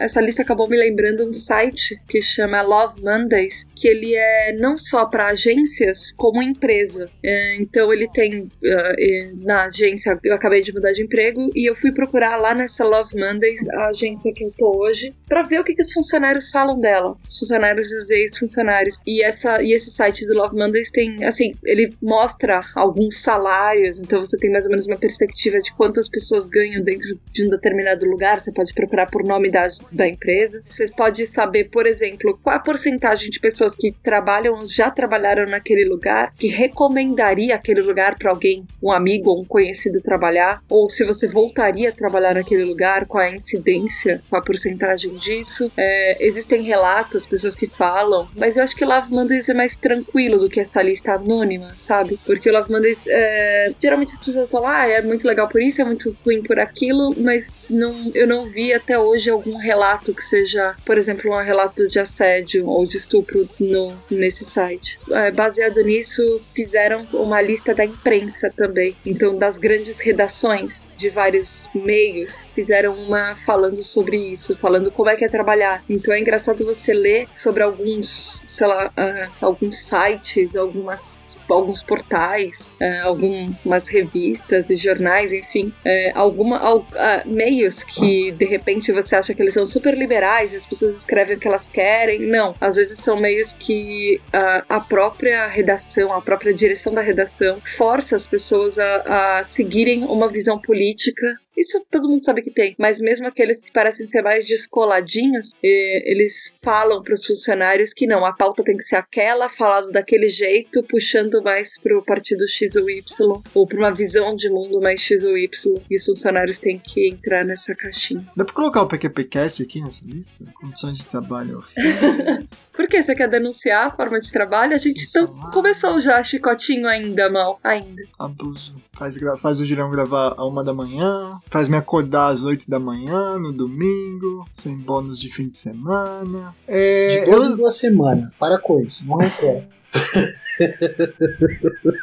essa 0.00 0.20
lista 0.20 0.42
acabou 0.42 0.68
me 0.68 0.76
lembrando 0.76 1.28
um 1.28 1.32
site 1.32 2.00
que 2.08 2.20
chama 2.22 2.62
Love 2.62 3.02
Mondays, 3.02 3.64
que 3.74 3.88
ele 3.88 4.14
é 4.14 4.52
não 4.58 4.76
só 4.76 5.06
para 5.06 5.26
agências, 5.26 6.12
como 6.16 6.42
empresa. 6.42 7.10
É, 7.22 7.56
então 7.56 7.92
ele 7.92 8.08
tem 8.12 8.50
eh, 8.64 9.30
na 9.36 9.64
agência, 9.64 10.18
eu 10.24 10.34
acabei 10.34 10.62
de 10.62 10.72
mudar 10.72 10.92
de 10.92 11.02
emprego 11.02 11.50
e 11.54 11.68
eu 11.68 11.74
fui 11.76 11.92
procurar 11.92 12.36
lá 12.36 12.54
nessa 12.54 12.84
Love 12.84 13.16
Mondays, 13.16 13.66
a 13.74 13.88
agência 13.88 14.32
que 14.34 14.44
eu 14.44 14.52
tô 14.56 14.76
hoje, 14.78 15.14
para 15.28 15.42
ver 15.42 15.60
o 15.60 15.64
que, 15.64 15.74
que 15.74 15.82
os 15.82 15.92
funcionários 15.92 16.50
falam 16.50 16.78
dela, 16.78 17.16
os 17.28 17.38
funcionários 17.38 17.92
e 17.92 17.96
os 17.96 18.10
ex-funcionários. 18.10 18.98
E 19.06 19.22
essa 19.22 19.62
e 19.62 19.72
esse 19.72 19.90
site 19.90 20.26
do 20.26 20.34
Love 20.34 20.56
Mondays 20.56 20.90
tem, 20.90 21.24
assim, 21.24 21.52
ele 21.64 21.94
mostra 22.02 22.60
alguns 22.74 23.18
salários, 23.24 23.98
então 24.00 24.24
você 24.24 24.36
tem 24.38 24.50
mais 24.50 24.64
ou 24.64 24.70
menos 24.70 24.86
uma 24.86 24.96
perspectiva 24.96 25.58
de 25.58 25.72
quantas 25.74 26.08
pessoas 26.08 26.46
ganham 26.46 26.82
dentro 26.82 27.18
de 27.32 27.46
um 27.46 27.50
determinado 27.50 28.04
lugar. 28.04 28.40
Você 28.40 28.52
pode 28.52 28.72
procurar 28.74 29.10
por 29.10 29.24
nome 29.24 29.50
da, 29.50 29.68
da 29.90 30.06
empresa. 30.06 30.62
Você 30.68 30.86
pode 30.88 31.26
saber, 31.26 31.70
por 31.70 31.86
exemplo, 31.86 32.38
qual 32.42 32.56
a 32.56 32.60
porcentagem 32.60 33.30
de 33.30 33.40
pessoas 33.40 33.74
que 33.74 33.90
trabalham, 33.90 34.68
já 34.68 34.90
trabalharam 34.90 35.46
naquele 35.46 35.84
lugar, 35.84 36.32
que 36.36 36.48
recomendaria 36.48 37.54
aquele 37.54 37.80
lugar 37.80 38.18
para 38.18 38.30
alguém, 38.30 38.66
um 38.82 38.92
amigo 38.92 39.30
ou 39.30 39.40
um 39.40 39.44
conhecido 39.44 40.00
trabalhar, 40.00 40.62
ou 40.68 40.90
se 40.90 41.04
você 41.04 41.26
voltaria 41.26 41.88
a 41.88 41.92
trabalhar 41.92 42.34
naquele 42.34 42.64
lugar, 42.64 43.06
qual 43.06 43.24
a 43.24 43.30
incidência, 43.30 44.20
qual 44.28 44.42
a 44.42 44.44
porcentagem 44.44 45.14
disso. 45.14 45.72
É, 45.76 46.24
existem 46.24 46.62
relatos, 46.62 47.26
pessoas 47.26 47.56
que 47.56 47.66
falam, 47.66 48.28
mas 48.36 48.56
eu 48.56 48.62
acho 48.62 48.76
que 48.76 48.84
Love 48.84 49.10
Mondays 49.10 49.48
é 49.48 49.54
mais 49.54 49.78
tranquilo 49.78 50.38
do 50.38 50.48
que 50.48 50.60
essa 50.60 50.82
lista 50.82 51.14
anônima, 51.14 51.72
sabe? 51.76 52.18
Porque 52.24 52.50
o 52.50 52.52
Love 52.52 52.70
Mondays, 52.70 53.06
é, 53.14 53.72
geralmente 53.80 54.14
as 54.14 54.24
pessoas 54.24 54.50
falam, 54.50 54.68
ah, 54.68 54.88
é 54.88 55.00
muito 55.00 55.24
legal 55.26 55.48
por 55.48 55.62
isso, 55.62 55.80
é 55.80 55.84
muito 55.84 56.16
ruim 56.24 56.42
por 56.42 56.58
aquilo, 56.58 57.14
mas 57.16 57.56
não, 57.70 58.10
eu 58.12 58.26
não 58.26 58.50
vi 58.50 58.72
até 58.72 58.98
hoje 58.98 59.30
algum 59.30 59.56
relato 59.56 60.12
que 60.12 60.22
seja, 60.22 60.74
por 60.84 60.98
exemplo, 60.98 61.32
um 61.32 61.42
relato 61.42 61.88
de 61.88 62.00
assédio 62.00 62.66
ou 62.66 62.84
de 62.84 62.98
estupro 62.98 63.48
no, 63.60 63.96
nesse 64.10 64.44
site. 64.44 64.98
É, 65.10 65.30
baseado 65.30 65.80
nisso, 65.82 66.42
fizeram 66.54 67.06
uma 67.12 67.40
lista 67.40 67.72
da 67.72 67.84
imprensa 67.84 68.52
também. 68.56 68.96
Então, 69.06 69.36
das 69.36 69.58
grandes 69.58 70.00
redações 70.00 70.90
de 70.96 71.08
vários 71.08 71.68
meios, 71.72 72.44
fizeram 72.54 72.94
uma 72.94 73.36
falando 73.46 73.82
sobre 73.82 74.16
isso, 74.16 74.56
falando 74.56 74.90
como 74.90 75.08
é 75.08 75.14
que 75.14 75.24
é 75.24 75.28
trabalhar. 75.28 75.84
Então, 75.88 76.12
é 76.12 76.18
engraçado 76.18 76.64
você 76.64 76.92
ler 76.92 77.28
sobre 77.36 77.62
alguns, 77.62 78.42
sei 78.44 78.66
lá, 78.66 78.90
ah, 78.96 79.28
alguns 79.40 79.76
sites, 79.76 80.56
algumas 80.56 81.36
alguns 81.48 81.82
portais, 81.82 82.68
eh, 82.80 83.00
algumas 83.00 83.88
revistas 83.88 84.70
e 84.70 84.74
jornais, 84.74 85.32
enfim, 85.32 85.72
eh, 85.84 86.12
alguma, 86.14 86.58
al- 86.58 86.86
ah, 86.94 87.22
meios 87.26 87.82
que 87.84 88.32
de 88.32 88.44
repente 88.44 88.92
você 88.92 89.16
acha 89.16 89.34
que 89.34 89.42
eles 89.42 89.54
são 89.54 89.66
super 89.66 89.96
liberais 89.96 90.52
e 90.52 90.56
as 90.56 90.66
pessoas 90.66 90.94
escrevem 90.96 91.36
o 91.36 91.40
que 91.40 91.48
elas 91.48 91.68
querem. 91.68 92.20
Não, 92.20 92.54
às 92.60 92.76
vezes 92.76 92.98
são 92.98 93.16
meios 93.18 93.54
que 93.54 94.20
ah, 94.32 94.64
a 94.68 94.80
própria 94.80 95.46
redação, 95.48 96.12
a 96.12 96.20
própria 96.20 96.52
direção 96.54 96.92
da 96.92 97.02
redação 97.02 97.60
força 97.76 98.16
as 98.16 98.26
pessoas 98.26 98.78
a, 98.78 99.40
a 99.40 99.44
seguirem 99.48 100.04
uma 100.04 100.28
visão 100.28 100.58
política. 100.58 101.26
Isso 101.56 101.80
todo 101.90 102.08
mundo 102.08 102.24
sabe 102.24 102.42
que 102.42 102.50
tem, 102.50 102.74
mas 102.78 103.00
mesmo 103.00 103.26
aqueles 103.26 103.62
que 103.62 103.72
parecem 103.72 104.06
ser 104.06 104.22
mais 104.22 104.44
descoladinhos, 104.44 105.52
eles 105.62 106.52
falam 106.62 107.02
para 107.02 107.14
os 107.14 107.24
funcionários 107.24 107.92
que 107.92 108.06
não, 108.06 108.24
a 108.24 108.32
pauta 108.32 108.62
tem 108.64 108.76
que 108.76 108.84
ser 108.84 108.96
aquela, 108.96 109.48
falado 109.50 109.90
daquele 109.90 110.28
jeito, 110.28 110.82
puxando 110.82 111.42
mais 111.42 111.78
pro 111.78 112.02
partido 112.02 112.48
X 112.48 112.76
ou 112.76 112.90
Y, 112.90 113.42
ou 113.54 113.66
pra 113.66 113.78
uma 113.78 113.92
visão 113.92 114.34
de 114.34 114.50
mundo 114.50 114.80
mais 114.80 115.00
X 115.00 115.22
ou 115.22 115.36
Y, 115.36 115.82
e 115.90 115.96
os 115.96 116.04
funcionários 116.04 116.58
têm 116.58 116.78
que 116.78 117.08
entrar 117.08 117.44
nessa 117.44 117.74
caixinha. 117.74 118.24
Dá 118.36 118.44
pra 118.44 118.54
colocar 118.54 118.82
o 118.82 118.88
PQPcast 118.88 119.62
aqui 119.62 119.80
nessa 119.80 120.04
lista? 120.04 120.44
Condições 120.54 120.98
de 120.98 121.06
trabalho. 121.06 121.62
Por 122.74 122.88
que 122.88 123.02
você 123.02 123.14
quer 123.14 123.28
denunciar 123.28 123.86
a 123.86 123.90
forma 123.90 124.20
de 124.20 124.30
trabalho? 124.30 124.74
A 124.74 124.78
gente 124.78 125.06
Sim, 125.06 125.20
então, 125.20 125.50
começou 125.52 126.00
já 126.00 126.22
chicotinho 126.22 126.88
ainda, 126.88 127.30
mal, 127.30 127.60
ainda. 127.62 128.02
Abuso. 128.18 128.74
Faz, 128.92 129.18
faz 129.40 129.60
o 129.60 129.64
Julião 129.64 129.90
gravar 129.90 130.34
a 130.36 130.46
uma 130.46 130.62
da 130.62 130.72
manhã, 130.72 131.40
faz 131.46 131.68
me 131.68 131.76
acordar 131.76 132.28
às 132.28 132.42
oito 132.42 132.68
da 132.68 132.78
manhã, 132.78 133.38
no 133.38 133.52
domingo, 133.52 134.46
sem 134.52 134.76
bônus 134.76 135.18
de 135.18 135.28
fim 135.28 135.48
de 135.48 135.58
semana. 135.58 136.54
É, 136.66 137.20
De 137.20 137.30
duas 137.30 137.46
em 137.46 137.50
eu, 137.50 137.56
duas 137.56 137.76
semanas. 137.76 138.30
Para 138.38 138.58
com 138.58 138.80
isso, 138.80 139.06
não 139.06 139.16
reclamo. 139.16 139.64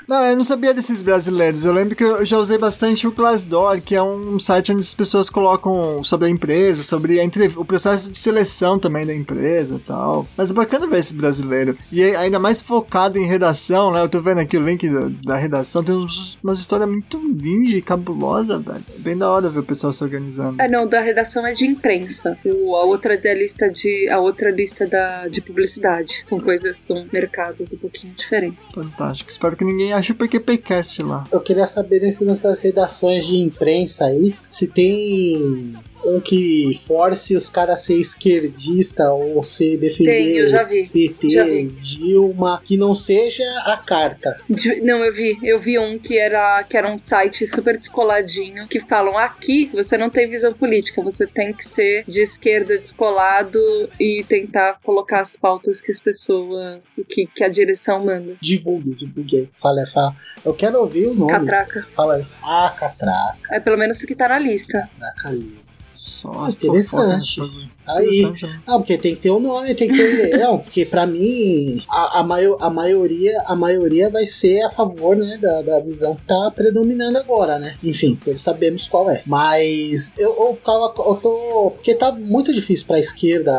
não, 0.08 0.24
eu 0.26 0.36
não 0.36 0.44
sabia 0.44 0.74
desses 0.74 1.02
brasileiros. 1.02 1.66
Eu 1.66 1.74
lembro 1.74 1.96
que 1.96 2.04
eu 2.04 2.26
já 2.26 2.38
usei 2.38 2.58
bastante 2.58 3.08
o 3.08 3.12
Glassdoor, 3.12 3.82
que 3.82 3.96
é 3.96 4.04
um 4.04 4.40
site 4.40 4.72
onde 4.72 4.82
as 4.82 4.94
pessoas 4.94 5.30
colocam 5.30 6.04
sobre 6.04 6.28
a 6.28 6.30
empresa, 6.30 6.84
sobre 6.84 7.20
a 7.20 7.24
entrev- 7.24 7.58
o 7.58 7.66
processo 7.66 8.12
de 8.12 8.18
seleção 8.18 8.78
também 8.78 9.06
da 9.06 9.14
empresa 9.14 9.76
e 9.76 9.80
tal. 9.80 10.28
Mas 10.36 10.52
é 10.52 10.54
bacana 10.54 10.88
ver 10.88 11.00
esse 11.00 11.14
brasileiro. 11.14 11.78
E 11.92 12.02
é 12.02 12.16
ainda 12.16 12.40
mais 12.40 12.62
focado 12.62 13.18
em 13.18 13.26
redação, 13.26 13.92
né? 13.92 14.02
Eu 14.02 14.10
tô 14.10 14.22
vendo 14.22 14.40
aqui 14.40 14.58
o 14.58 14.66
link 14.66 14.88
da, 14.90 15.10
da 15.24 15.38
redação, 15.38 15.84
tem 15.84 15.96
uns, 15.96 16.38
umas 16.44 16.60
histórias 16.60 16.90
muito 16.90 17.18
lindas 17.18 17.74
e 17.74 17.82
cabulosas, 17.82 18.62
velho. 18.64 18.84
É 18.96 19.00
bem 19.00 19.18
da 19.18 19.30
hora 19.30 19.50
ver 19.50 19.60
o 19.60 19.64
pessoal 19.64 19.94
se 19.94 20.04
organizando. 20.04 20.62
Ah, 20.62 20.68
não, 20.68 20.88
da 20.88 21.02
redação 21.02 21.46
é 21.46 21.54
de 21.54 21.66
imprensa. 21.66 22.38
O, 22.46 22.76
a 22.76 22.86
outra 22.86 23.14
é 23.14 23.34
lista 23.34 23.70
de. 23.70 24.10
A 24.10 24.20
outra 24.20 24.52
lista 24.52 24.88
da, 24.88 25.28
de 25.28 25.42
publicidade. 25.42 26.24
São 26.28 26.40
coisas, 26.40 26.80
são 26.82 27.02
mercados 27.12 27.72
um 27.72 27.78
pouquinho 27.82 28.14
diferentes. 28.14 28.60
Fantástico. 28.74 29.30
Espero 29.30 29.58
que 29.58 29.66
ninguém 29.66 29.94
ache 29.94 30.12
o 30.12 30.16
PQPcast 30.16 31.04
lá. 31.04 31.26
Eu 31.32 31.42
queria 31.42 31.68
saber 31.68 32.02
nesse 32.02 32.26
dessas 32.26 32.62
redações 32.62 33.26
de 33.26 33.38
imprensa 33.38 34.06
aí, 34.06 34.36
se 34.50 34.68
tem 34.68 35.76
um 36.06 36.20
que 36.20 36.80
force 36.86 37.36
os 37.36 37.50
caras 37.50 37.80
a 37.80 37.84
ser 37.84 37.96
esquerdista 37.96 39.12
ou 39.12 39.44
se 39.44 39.78
defender 39.78 40.12
Tem, 40.12 40.38
eu 40.38 40.50
já 40.50 40.64
vi. 40.64 40.90
PT, 40.90 41.30
já. 41.30 41.46
Dilma, 41.46 42.62
que 42.64 42.78
não 42.78 42.94
seja 42.94 43.44
a 43.66 43.78
carta. 43.78 44.40
Não, 44.84 45.04
eu 45.04 45.14
vi. 45.14 45.38
Eu 45.44 45.60
vi 45.60 45.78
um 45.78 45.98
que 45.98 46.18
era, 46.18 46.64
que 46.64 46.78
era 46.78 46.92
um 46.92 47.00
site 47.04 47.48
super 47.48 47.78
descoladinho, 47.78 48.68
que 48.68 48.80
falam 48.80 49.18
aqui 49.18 49.70
você 49.74 49.98
não 49.98 50.10
tem 50.10 50.30
visão 50.30 50.54
política, 50.54 51.02
você 51.02 51.26
tem 51.26 51.54
que 51.54 51.66
ser 51.66 52.04
de 52.08 52.22
esquerda 52.22 52.78
descolado 52.78 53.60
e 54.00 54.24
tentar 54.28 54.80
colocar 54.84 55.22
as 55.22 55.36
pautas 55.36 55.82
que 55.82 55.92
as 55.92 56.00
pessoas, 56.00 56.96
que, 57.10 57.26
que 57.28 57.44
a 57.44 57.50
direção 57.50 58.04
manda. 58.04 58.36
Divulgue, 58.42 58.96
divulgue. 58.96 59.50
Fala, 59.56 59.86
fala. 59.86 60.16
Eu 60.44 60.54
quero 60.54 60.80
ouvir 60.80 61.08
o 61.08 61.14
nome. 61.14 61.32
Catraca. 61.32 61.88
Fala 61.96 62.16
aí. 62.16 62.26
Ah, 62.44 62.74
Catraca, 62.78 63.38
É 63.52 63.60
pelo 63.60 63.78
menos 63.78 64.02
o 64.02 64.08
que 64.08 64.16
tá 64.16 64.28
na 64.28 64.40
lista. 64.40 64.90
Catraca 64.92 65.30
livre. 65.30 65.62
Só 66.02 66.32
Ah, 66.34 66.48
as 66.48 66.56
interessante. 66.56 67.40
Aí, 67.86 68.08
Interessante, 68.08 68.46
né? 68.48 68.62
Não, 68.66 68.80
porque 68.80 68.98
tem 68.98 69.16
que 69.16 69.22
ter 69.22 69.30
um 69.30 69.40
nome, 69.40 69.76
tem 69.76 69.88
que 69.88 69.96
ter. 69.96 70.38
não, 70.42 70.58
porque 70.58 70.84
pra 70.84 71.06
mim 71.06 71.84
a, 71.88 72.20
a, 72.20 72.24
maio- 72.24 72.58
a 72.60 72.72
maioria 72.72 73.40
a 73.46 73.56
maioria 73.56 74.10
vai 74.10 74.26
ser 74.26 74.64
a 74.64 74.70
favor, 74.72 75.16
né, 75.16 75.38
da, 75.40 75.62
da 75.62 75.80
visão 75.80 76.16
que 76.16 76.26
tá 76.26 76.52
predominando 76.56 77.20
agora, 77.20 77.60
né? 77.60 77.76
Enfim, 77.84 78.18
todos 78.26 78.42
sabemos 78.42 78.88
qual 78.88 79.12
é. 79.12 79.22
Mas 79.28 80.14
eu, 80.18 80.36
eu 80.40 80.56
ficava. 80.56 80.86
Eu 80.86 81.16
tô. 81.22 81.72
Porque 81.76 81.94
tá 81.94 82.12
muito 82.12 82.52
difícil 82.52 82.88
pra 82.88 83.00
esquerda. 83.00 83.52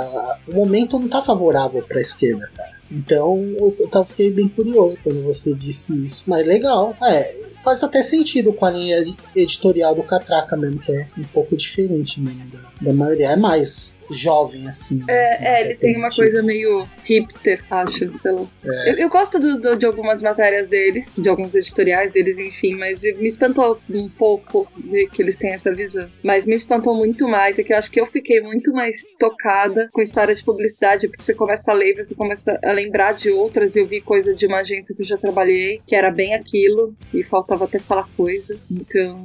O 0.49 0.53
momento 0.55 0.99
não 0.99 1.09
tá 1.09 1.23
favorável 1.23 1.81
pra 1.85 2.01
esquerda, 2.01 2.51
cara. 2.57 2.73
Então 2.91 3.39
eu, 3.57 3.89
eu 3.93 4.05
fiquei 4.05 4.33
bem 4.33 4.49
curioso 4.49 4.99
quando 5.05 5.23
você 5.23 5.55
disse 5.55 6.05
isso. 6.05 6.25
Mas 6.27 6.45
legal. 6.45 6.97
É. 7.03 7.52
Faz 7.63 7.83
até 7.83 8.03
sentido 8.03 8.53
com 8.53 8.65
a 8.67 8.71
linha 8.71 8.97
editorial 9.37 9.95
do 9.95 10.03
Catraca 10.03 10.57
mesmo, 10.57 10.79
que 10.81 10.93
é 10.93 11.07
um 11.19 11.25
pouco 11.25 11.57
diferente 11.57 12.21
mesmo 12.21 12.45
da, 12.51 12.59
da 12.81 12.93
maioria. 12.93 13.31
É 13.31 13.37
mais 13.37 14.01
jovem, 14.11 14.69
assim. 14.69 14.99
né? 14.99 15.05
É, 15.09 15.61
ele 15.65 15.75
tem 15.77 15.97
uma 15.97 16.11
coisa 16.11 16.43
meio 16.43 16.87
hipster, 17.05 17.63
acho, 17.71 18.19
sei 18.19 18.33
lá. 18.33 18.47
Eu, 18.87 18.95
eu 18.99 19.09
gosto 19.09 19.39
do- 19.39 19.61
do- 19.61 19.77
de 19.77 19.87
algumas 19.87 20.21
matérias 20.21 20.69
deles, 20.69 21.13
de 21.17 21.29
alguns 21.29 21.55
editoriais 21.55 22.13
deles, 22.13 22.39
enfim, 22.39 22.75
mas 22.75 23.03
me 23.03 23.29
espantou 23.29 23.79
um 23.91 24.09
pouco 24.09 24.67
ver 24.91 25.09
que 25.11 25.23
eles 25.23 25.37
têm 25.37 25.53
essa 25.53 25.73
visão. 25.75 26.09
Mas 26.23 26.45
me 26.47 26.57
espantou 26.57 26.95
muito 26.97 27.29
mais, 27.29 27.59
é 27.59 27.63
que 27.63 27.73
eu 27.73 27.79
acho 27.79 27.91
que 27.91 28.01
eu 28.01 28.07
fiquei 28.07 28.41
muito 28.41 28.73
mais 28.73 29.07
tocada 29.19 29.89
com 29.93 30.03
história 30.03 30.35
de 30.35 30.43
publicidade, 30.43 31.07
porque 31.09 31.23
você 31.23 31.35
começa 31.35 31.71
a 31.71 31.75
ler, 31.75 31.95
você 31.97 32.15
começa 32.15 32.59
a 32.65 32.73
lembrar 32.73 33.13
de 33.13 33.31
outras, 33.31 33.77
e 33.77 33.81
eu 33.81 33.87
vi 33.87 34.01
coisa 34.01 34.35
de 34.35 34.47
uma 34.47 34.59
agência 34.61 34.95
que 34.95 35.03
eu 35.03 35.07
já 35.07 35.17
trabalhei, 35.17 35.81
que 35.87 35.95
era 35.95 36.11
bem 36.11 36.35
aquilo, 36.35 36.95
e 37.15 37.23
faltava 37.53 37.65
até 37.65 37.79
falar 37.79 38.09
coisa. 38.17 38.59
Então. 38.71 39.25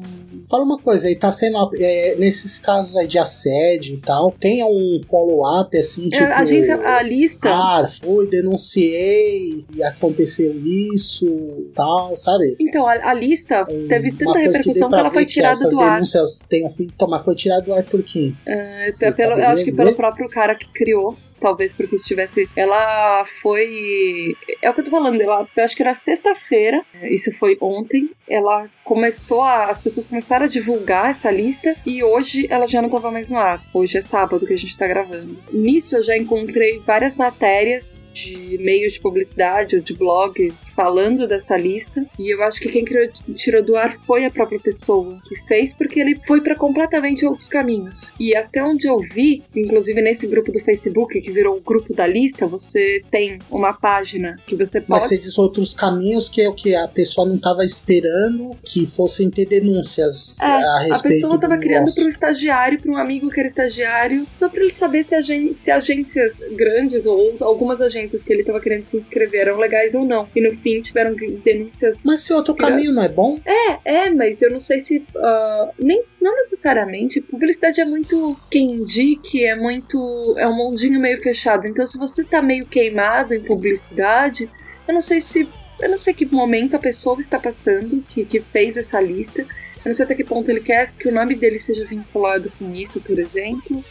Fala 0.49 0.63
uma 0.63 0.77
coisa, 0.77 1.07
aí 1.07 1.15
tá 1.15 1.31
sendo. 1.31 1.57
é, 1.79 2.15
nesses 2.15 2.59
casos 2.59 2.95
aí 2.95 3.07
de 3.07 3.17
assédio 3.17 3.95
e 3.95 4.01
tal, 4.01 4.31
tem 4.31 4.63
um 4.63 4.99
follow-up 5.03 5.75
assim, 5.77 6.09
tipo. 6.09 6.23
a 6.23 6.37
agência, 6.37 6.75
a 6.75 7.01
lista. 7.01 7.49
Ah, 7.49 7.87
fui, 7.87 8.27
denunciei 8.27 9.65
e 9.73 9.83
aconteceu 9.83 10.57
isso 10.59 11.71
tal, 11.75 12.15
sabe? 12.15 12.55
Então, 12.59 12.85
a, 12.85 12.93
a 12.93 13.13
lista 13.13 13.65
teve 13.65 14.09
Uma 14.09 14.17
tanta 14.17 14.39
repercussão 14.39 14.87
que, 14.87 14.89
pra 14.89 14.99
ela 14.99 15.11
foi 15.11 15.25
que 15.25 15.31
tirada 15.33 15.69
do 15.69 15.79
ar. 15.79 15.93
denúncias 15.93 16.45
têm 16.49 16.65
um 16.65 16.69
fim. 16.69 16.87
Então, 16.93 17.07
mas 17.07 17.23
foi 17.23 17.35
tirado 17.35 17.65
do 17.65 17.73
ar 17.73 17.83
por 17.83 18.03
quem? 18.03 18.35
É, 18.45 18.87
pelo, 19.15 19.33
acho 19.33 19.63
que 19.63 19.71
pelo 19.71 19.95
próprio 19.95 20.27
cara 20.29 20.55
que 20.55 20.67
criou. 20.71 21.17
Talvez 21.39 21.73
porque 21.73 21.95
estivesse. 21.95 22.49
Ela 22.55 23.25
foi. 23.41 24.35
É 24.61 24.69
o 24.69 24.73
que 24.73 24.81
eu 24.81 24.85
tô 24.85 24.91
falando, 24.91 25.21
ela 25.21 25.47
eu 25.55 25.63
acho 25.63 25.75
que 25.75 25.81
era 25.81 25.95
sexta-feira, 25.95 26.83
isso 27.03 27.31
foi 27.33 27.57
ontem. 27.61 28.09
Ela 28.29 28.69
começou 28.83 29.41
a. 29.41 29.65
As 29.65 29.81
pessoas 29.81 30.07
começaram 30.07 30.45
a 30.45 30.49
divulgar 30.49 31.09
essa 31.09 31.31
lista 31.31 31.75
e 31.85 32.03
hoje 32.03 32.47
ela 32.49 32.67
já 32.67 32.81
não 32.81 32.89
tava 32.89 33.11
mais 33.11 33.31
no 33.31 33.37
ar. 33.37 33.63
Hoje 33.73 33.97
é 33.97 34.01
sábado 34.01 34.45
que 34.45 34.53
a 34.53 34.57
gente 34.57 34.77
tá 34.77 34.87
gravando. 34.87 35.37
Nisso 35.51 35.95
eu 35.95 36.03
já 36.03 36.17
encontrei 36.17 36.79
várias 36.85 37.15
matérias 37.15 38.09
de 38.13 38.57
meios 38.59 38.93
de 38.93 38.99
publicidade 38.99 39.75
ou 39.75 39.81
de 39.81 39.93
blogs 39.93 40.69
falando 40.69 41.27
dessa 41.27 41.57
lista. 41.57 42.05
E 42.19 42.33
eu 42.33 42.43
acho 42.43 42.59
que 42.59 42.69
quem 42.69 42.85
criou, 42.85 43.07
tirou 43.35 43.63
do 43.63 43.75
ar 43.75 43.97
foi 44.05 44.25
a 44.25 44.31
própria 44.31 44.59
pessoa 44.59 45.19
que 45.27 45.35
fez, 45.47 45.73
porque 45.73 45.99
ele 45.99 46.19
foi 46.27 46.41
para 46.41 46.55
completamente 46.55 47.25
outros 47.25 47.47
caminhos. 47.47 48.11
E 48.19 48.35
até 48.35 48.63
onde 48.63 48.87
eu 48.87 48.99
vi, 48.99 49.43
inclusive 49.55 50.01
nesse 50.01 50.27
grupo 50.27 50.51
do 50.51 50.63
Facebook, 50.63 51.17
que 51.27 51.33
virou 51.33 51.57
o 51.57 51.61
grupo 51.61 51.93
da 51.93 52.07
lista, 52.07 52.47
você 52.47 53.01
tem 53.11 53.37
uma 53.51 53.73
página 53.73 54.37
que 54.47 54.55
você 54.55 54.79
pode. 54.79 54.89
Mas 55.01 55.03
você 55.09 55.17
diz 55.17 55.37
outros 55.37 55.73
caminhos 55.75 56.29
que 56.29 56.41
é 56.41 56.47
o 56.47 56.53
que 56.53 56.73
a 56.73 56.87
pessoa 56.87 57.27
não 57.27 57.35
estava 57.35 57.65
esperando 57.65 58.51
que 58.63 58.87
fossem 58.87 59.29
ter 59.29 59.45
denúncias 59.45 60.39
É, 60.39 60.45
a 60.45 60.49
a 60.77 60.79
respeito 60.79 61.15
pessoa 61.15 61.37
tava 61.39 61.55
do 61.55 61.59
criando 61.61 61.93
para 61.93 62.03
um 62.05 62.09
estagiário, 62.09 62.81
para 62.81 62.91
um 62.91 62.97
amigo 62.97 63.29
que 63.29 63.39
era 63.39 63.47
estagiário, 63.47 64.25
só 64.33 64.47
para 64.47 64.61
ele 64.63 64.73
saber 64.73 65.03
se, 65.03 65.13
agen- 65.15 65.53
se 65.55 65.69
agências 65.69 66.37
grandes 66.51 67.05
ou 67.05 67.35
algumas 67.41 67.81
agências 67.81 68.21
que 68.23 68.31
ele 68.31 68.43
tava 68.43 68.61
querendo 68.61 68.85
se 68.85 68.95
inscrever 68.97 69.41
eram 69.41 69.57
legais 69.57 69.93
ou 69.93 70.05
não. 70.05 70.29
E 70.33 70.39
no 70.41 70.55
fim 70.59 70.81
tiveram 70.81 71.13
denúncias. 71.43 71.97
Mas 72.03 72.21
se 72.21 72.31
outro 72.33 72.55
caminho 72.55 72.93
não 72.93 73.03
é 73.03 73.09
bom? 73.09 73.37
É, 73.45 73.79
é, 74.05 74.09
mas 74.09 74.41
eu 74.41 74.49
não 74.49 74.59
sei 74.61 74.79
se. 74.79 75.03
ah, 75.17 75.71
nem, 75.77 76.01
não 76.21 76.35
necessariamente. 76.37 77.19
Publicidade 77.21 77.81
é 77.81 77.85
muito 77.85 78.37
quem 78.49 78.71
indique, 78.71 79.43
é 79.45 79.55
muito. 79.55 79.97
É 80.37 80.47
um 80.47 80.55
mundinho 80.55 80.99
meio 80.99 81.16
fechado. 81.21 81.67
Então, 81.67 81.85
se 81.85 81.97
você 81.97 82.23
tá 82.23 82.41
meio 82.41 82.65
queimado 82.65 83.33
em 83.33 83.41
publicidade, 83.41 84.49
eu 84.87 84.93
não 84.93 85.01
sei 85.01 85.21
se. 85.21 85.47
Eu 85.79 85.89
não 85.89 85.97
sei 85.97 86.13
que 86.13 86.25
momento 86.25 86.75
a 86.75 86.79
pessoa 86.79 87.19
está 87.19 87.37
passando 87.39 88.03
que, 88.09 88.25
que 88.25 88.39
fez 88.39 88.77
essa 88.77 88.99
lista. 88.99 89.41
Eu 89.41 89.47
não 89.85 89.93
sei 89.93 90.05
até 90.05 90.15
que 90.15 90.23
ponto 90.23 90.49
ele 90.49 90.61
quer 90.61 90.91
que 90.93 91.07
o 91.07 91.11
nome 91.13 91.35
dele 91.35 91.59
seja 91.59 91.85
vinculado 91.85 92.51
com 92.57 92.73
isso, 92.73 92.99
por 92.99 93.19
exemplo. 93.19 93.83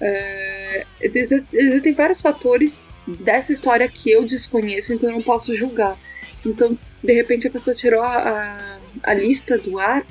É, 0.00 0.84
exist- 1.00 1.54
existem 1.54 1.94
vários 1.94 2.20
fatores 2.20 2.88
dessa 3.06 3.52
história 3.52 3.88
que 3.88 4.10
eu 4.10 4.24
desconheço, 4.24 4.92
então 4.92 5.10
eu 5.10 5.14
não 5.14 5.22
posso 5.22 5.54
julgar. 5.54 5.96
Então, 6.44 6.76
de 7.02 7.12
repente, 7.12 7.46
a 7.46 7.50
pessoa 7.50 7.74
tirou 7.74 8.02
a, 8.02 8.16
a, 8.18 8.78
a 9.10 9.14
lista 9.14 9.56
do 9.56 9.78
ar 9.78 10.04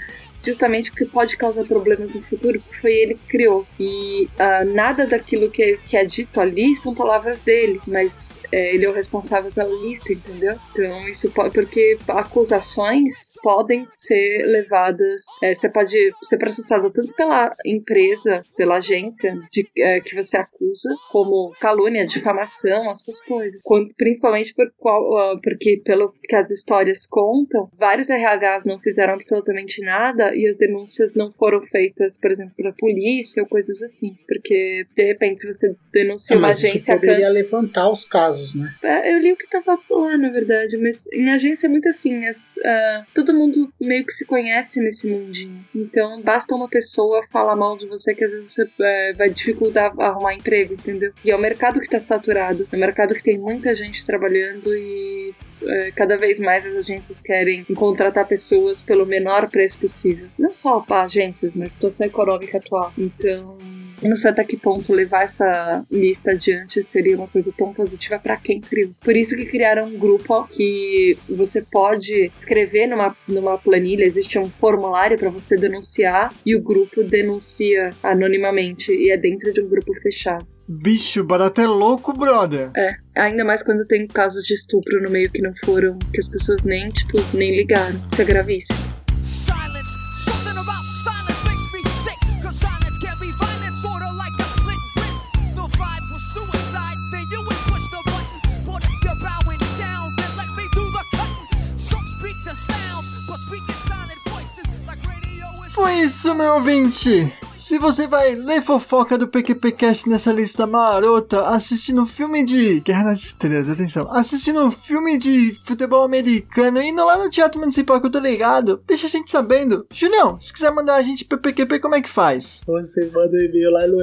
justamente 0.44 0.92
porque 0.92 1.06
pode 1.06 1.38
causar 1.38 1.64
problemas 1.66 2.14
no 2.14 2.22
futuro, 2.24 2.60
porque 2.60 2.82
foi 2.82 2.94
ele 2.94 3.16
que 3.16 3.28
criou. 3.28 3.66
E 3.80 4.28
ah, 4.40 4.66
nada 4.66 5.08
daquilo 5.08 5.50
que, 5.50 5.78
que 5.88 5.98
é 5.98 6.04
dito 6.04 6.40
ali 6.40 6.76
são 6.78 6.94
palavras 6.94 7.42
dele, 7.42 7.80
mas 7.88 8.40
é, 8.52 8.74
ele 8.74 8.86
é 8.86 8.90
o 8.90 8.94
responsável 8.94 9.52
pela 9.52 9.70
lista, 9.70 10.14
entendeu? 10.14 10.58
Então, 10.72 11.08
isso 11.08 11.30
pode. 11.32 11.54
Porque 11.54 11.98
acusações 12.08 13.32
podem 13.42 13.86
ser 13.88 14.46
levadas. 14.46 15.26
é, 15.44 15.54
você 15.54 15.70
pode 15.70 15.98
ser 16.24 16.38
processado 16.38 16.92
tanto 16.92 17.14
pela 17.14 17.54
empresa, 17.66 18.44
pela 18.56 18.78
agência 18.78 19.38
de, 19.52 19.68
é, 19.78 20.00
que 20.00 20.16
você 20.16 20.38
acusa, 20.38 20.90
como 21.12 21.54
calúnia, 21.60 22.06
difamação, 22.06 22.92
essas 22.92 23.22
coisas. 23.22 23.62
Quando, 23.64 23.94
principalmente 23.96 24.54
por 24.54 24.72
qual, 24.78 25.18
ah, 25.18 25.40
porque, 25.44 25.82
pelo 25.84 26.14
que 26.24 26.36
as 26.36 26.50
histórias 26.50 27.06
contam, 27.08 27.70
vários 27.78 28.10
RHs 28.10 28.66
não 28.66 28.80
fizeram 28.80 29.14
absolutamente 29.14 29.82
nada 29.82 30.31
e 30.36 30.48
as 30.48 30.56
denúncias 30.58 31.14
não 31.14 31.32
foram 31.32 31.62
feitas, 31.68 32.18
por 32.18 32.32
exemplo, 32.32 32.54
pela 32.56 32.74
polícia 32.74 33.42
ou 33.44 33.48
coisas 33.50 33.82
assim. 33.84 34.16
Porque, 34.28 34.86
de 34.96 35.04
repente, 35.04 35.42
se 35.42 35.48
você 35.48 35.76
denuncia 35.94 36.36
Ah, 36.36 36.40
uma 36.40 36.52
isso 36.52 36.66
agência. 36.68 36.94
poderia 36.96 37.30
levantar 37.30 37.90
os 37.90 38.06
casos, 38.06 38.56
né? 38.56 38.74
É, 38.84 39.14
Eu 39.14 39.20
li 39.20 39.32
o 39.34 39.38
que 39.38 39.48
tava 39.50 39.80
lá, 39.90 40.18
na 40.18 40.30
verdade, 40.30 40.78
mas 40.78 41.08
em 41.12 41.30
agência 41.32 41.68
é 41.68 41.70
muito 41.70 41.88
assim, 41.90 42.26
as- 42.26 42.56
ah, 42.64 43.06
todo 43.14 43.34
mundo 43.34 43.72
meio 43.80 44.06
que 44.06 44.14
se 44.14 44.26
conhece 44.26 44.80
nesse 44.80 45.08
mundinho. 45.08 45.66
Então 45.76 46.22
basta 46.22 46.54
uma 46.56 46.68
pessoa 46.70 47.26
falar 47.32 47.56
mal 47.56 47.78
de 47.78 47.86
você 47.88 48.14
que 48.14 48.24
às 48.24 48.32
vezes 48.32 48.52
você 48.52 48.68
é, 48.82 49.14
vai 49.14 49.30
dificultar 49.30 49.94
arrumar 50.00 50.34
emprego, 50.34 50.74
entendeu? 50.74 51.12
E 51.24 51.32
é 51.32 51.36
o 51.36 51.40
mercado 51.40 51.80
que 51.80 51.90
tá 51.90 52.00
saturado, 52.00 52.68
é 52.72 52.76
um 52.76 52.80
mercado 52.80 53.14
que 53.16 53.24
tem 53.24 53.38
muita 53.38 53.76
gente 53.76 54.06
trabalhando 54.06 54.76
e 54.76 55.32
é, 55.32 55.51
cada 55.96 56.18
vez 56.18 56.40
mais 56.40 56.66
as 56.66 56.78
agências 56.78 57.20
querem 57.20 57.64
contratar 57.76 58.28
pessoas 58.28 58.82
pelo 58.82 59.06
menor 59.06 59.50
preço 59.50 59.78
possível. 59.78 60.28
Não 60.38 60.54
só 60.54 60.80
para 60.80 61.04
agências, 61.04 61.54
mas 61.54 61.74
situação 61.74 62.06
econômica 62.08 62.58
atual. 62.58 62.92
Então, 62.98 63.58
não 64.02 64.16
sei 64.16 64.32
até 64.32 64.44
que 64.44 64.58
ponto 64.58 64.94
levar 64.94 65.24
essa 65.24 65.86
lista 65.92 66.32
adiante 66.32 66.82
seria 66.82 67.16
uma 67.16 67.28
coisa 67.28 67.54
tão 67.56 67.72
positiva 67.74 68.18
para 68.18 68.36
quem 68.38 68.60
criou. 68.60 68.92
Por 69.00 69.16
isso 69.16 69.36
que 69.36 69.46
criaram 69.46 69.88
um 69.88 69.98
grupo 69.98 70.48
que 70.48 71.18
você 71.30 71.62
pode 71.62 72.32
escrever 72.38 72.88
numa, 72.88 73.16
numa 73.28 73.58
planilha, 73.58 74.04
existe 74.04 74.40
um 74.40 74.50
formulário 74.50 75.18
para 75.18 75.30
você 75.30 75.56
denunciar 75.56 76.34
e 76.46 76.56
o 76.56 76.62
grupo 76.62 77.04
denuncia 77.04 77.92
anonimamente 78.02 78.92
e 78.92 79.12
é 79.12 79.18
dentro 79.18 79.54
de 79.54 79.62
um 79.62 79.70
grupo 79.70 79.94
fechado. 80.02 80.48
Bicho, 80.74 81.26
barato 81.26 81.60
é 81.60 81.68
louco, 81.68 82.14
brother. 82.14 82.72
É, 82.78 82.96
ainda 83.18 83.44
mais 83.44 83.62
quando 83.62 83.86
tem 83.86 84.08
casos 84.08 84.42
de 84.42 84.54
estupro 84.54 85.02
no 85.04 85.10
meio 85.10 85.30
que 85.30 85.42
não 85.42 85.54
foram, 85.66 86.00
que 86.14 86.20
as 86.22 86.30
pessoas 86.30 86.64
nem, 86.64 86.90
tipo, 86.90 87.18
nem 87.34 87.54
ligaram. 87.54 88.02
Isso 88.10 88.22
é 88.22 88.24
gravíssimo. 88.24 88.80
Silence, 89.22 89.92
something 90.24 90.58
about 90.58 90.86
silence 91.04 91.44
makes 91.44 91.68
me 91.74 91.84
sick. 92.06 92.18
Cause 92.42 92.56
silence 92.58 92.98
can 93.00 93.20
be 93.20 93.34
violent, 93.34 93.76
sorta 93.82 94.14
like 94.14 94.32
a 94.40 94.44
slit 94.44 94.80
wrist. 94.96 95.26
The 95.56 95.68
vibe 95.78 96.08
was 96.10 96.24
suicide, 96.34 96.98
then 97.12 97.28
you 97.30 97.42
would 97.44 97.62
push 97.68 97.86
the 97.92 98.02
button. 98.06 98.40
But 98.66 98.86
if 98.86 99.04
you're 99.04 99.20
bowing 99.20 99.60
down, 99.78 100.16
then 100.16 100.32
let 100.38 100.50
me 100.56 100.64
do 100.72 100.88
the 100.90 101.04
cutting. 101.12 101.78
Some 101.78 102.08
speak 102.18 102.38
the 102.46 102.56
sounds, 102.56 103.12
but 103.28 103.40
speak 103.44 103.64
in 103.68 103.76
silent 103.92 104.22
voices 104.32 104.66
like 104.88 105.04
radio 105.06 105.52
is. 105.68 105.74
Foi 105.74 106.00
isso, 106.00 106.34
meu 106.34 106.54
ouvinte! 106.56 107.41
Se 107.62 107.78
você 107.78 108.08
vai 108.08 108.34
ler 108.34 108.60
fofoca 108.60 109.20
do 109.20 109.28
PQPcast 109.28 110.10
nessa 110.10 110.34
lista 110.34 110.66
marota, 110.66 111.44
assistindo 111.44 112.02
um 112.02 112.08
filme 112.08 112.44
de 112.44 112.80
Guerra 112.80 113.04
nas 113.04 113.24
Estrelas, 113.24 113.70
atenção, 113.70 114.12
assistindo 114.12 114.66
um 114.66 114.72
filme 114.72 115.16
de 115.16 115.56
futebol 115.64 116.04
americano, 116.04 116.82
indo 116.82 117.06
lá 117.06 117.20
no 117.20 117.30
Teatro 117.30 117.60
Municipal 117.60 118.02
que 118.02 118.08
eu 118.08 118.12
tô 118.12 118.18
ligado, 118.18 118.82
deixa 118.88 119.06
a 119.06 119.10
gente 119.12 119.30
sabendo. 119.30 119.86
Julião, 119.94 120.40
se 120.40 120.52
quiser 120.52 120.72
mandar 120.72 120.96
a 120.96 121.04
gente 121.04 121.24
pro 121.24 121.38
PQP, 121.38 121.80
como 121.80 121.94
é 121.94 122.02
que 122.02 122.10
faz? 122.10 122.62
Você 122.66 123.06
manda 123.14 123.38
um 123.38 123.44
e-mail 123.44 123.72
lá 123.72 123.86
no, 123.86 123.98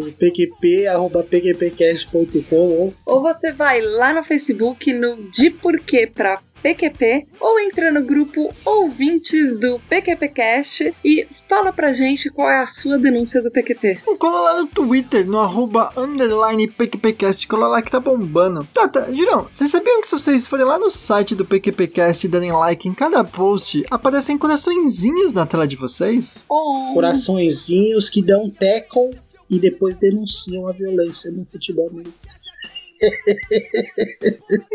no 0.00 0.12
pqp, 0.12 0.86
arroba 0.86 1.22
pqpcast.com 1.22 2.56
ou 2.56 2.94
Ou 3.04 3.20
você 3.20 3.52
vai 3.52 3.82
lá 3.82 4.14
no 4.14 4.24
Facebook 4.24 4.90
no 4.94 5.30
De 5.30 5.50
Porquê 5.50 6.06
pra 6.06 6.40
PQP, 6.64 7.26
ou 7.38 7.60
entra 7.60 7.92
no 7.92 8.02
grupo 8.02 8.50
Ouvintes 8.64 9.58
do 9.58 9.78
PQPcast 9.80 10.94
e 11.04 11.28
fala 11.46 11.70
pra 11.74 11.92
gente 11.92 12.30
qual 12.30 12.48
é 12.48 12.62
a 12.62 12.66
sua 12.66 12.98
denúncia 12.98 13.42
do 13.42 13.50
PQP. 13.50 14.00
Ou 14.06 14.16
cola 14.16 14.40
lá 14.40 14.62
no 14.62 14.66
Twitter, 14.66 15.26
no 15.26 15.38
arroba 15.38 15.92
underline 15.94 16.66
PQPcast, 16.66 17.46
cola 17.46 17.66
lá 17.66 17.82
que 17.82 17.90
tá 17.90 18.00
bombando. 18.00 18.66
Tá, 18.72 18.88
tá, 18.88 19.12
Julião, 19.12 19.46
vocês 19.50 19.70
sabiam 19.70 20.00
que 20.00 20.08
se 20.08 20.18
vocês 20.18 20.46
forem 20.46 20.64
lá 20.64 20.78
no 20.78 20.90
site 20.90 21.34
do 21.34 21.44
PQPcast 21.44 22.26
e 22.26 22.30
darem 22.30 22.50
like 22.50 22.88
em 22.88 22.94
cada 22.94 23.22
post, 23.22 23.84
aparecem 23.90 24.38
coraçõezinhos 24.38 25.34
na 25.34 25.44
tela 25.44 25.66
de 25.66 25.76
vocês? 25.76 26.46
Oh, 26.48 26.94
coraçõezinhos 26.94 28.08
que 28.08 28.22
dão 28.22 28.48
tackle 28.48 29.10
e 29.50 29.58
depois 29.58 29.98
denunciam 29.98 30.66
a 30.66 30.72
violência 30.72 31.30
no 31.30 31.44
futebol 31.44 31.90
americano. 31.90 32.33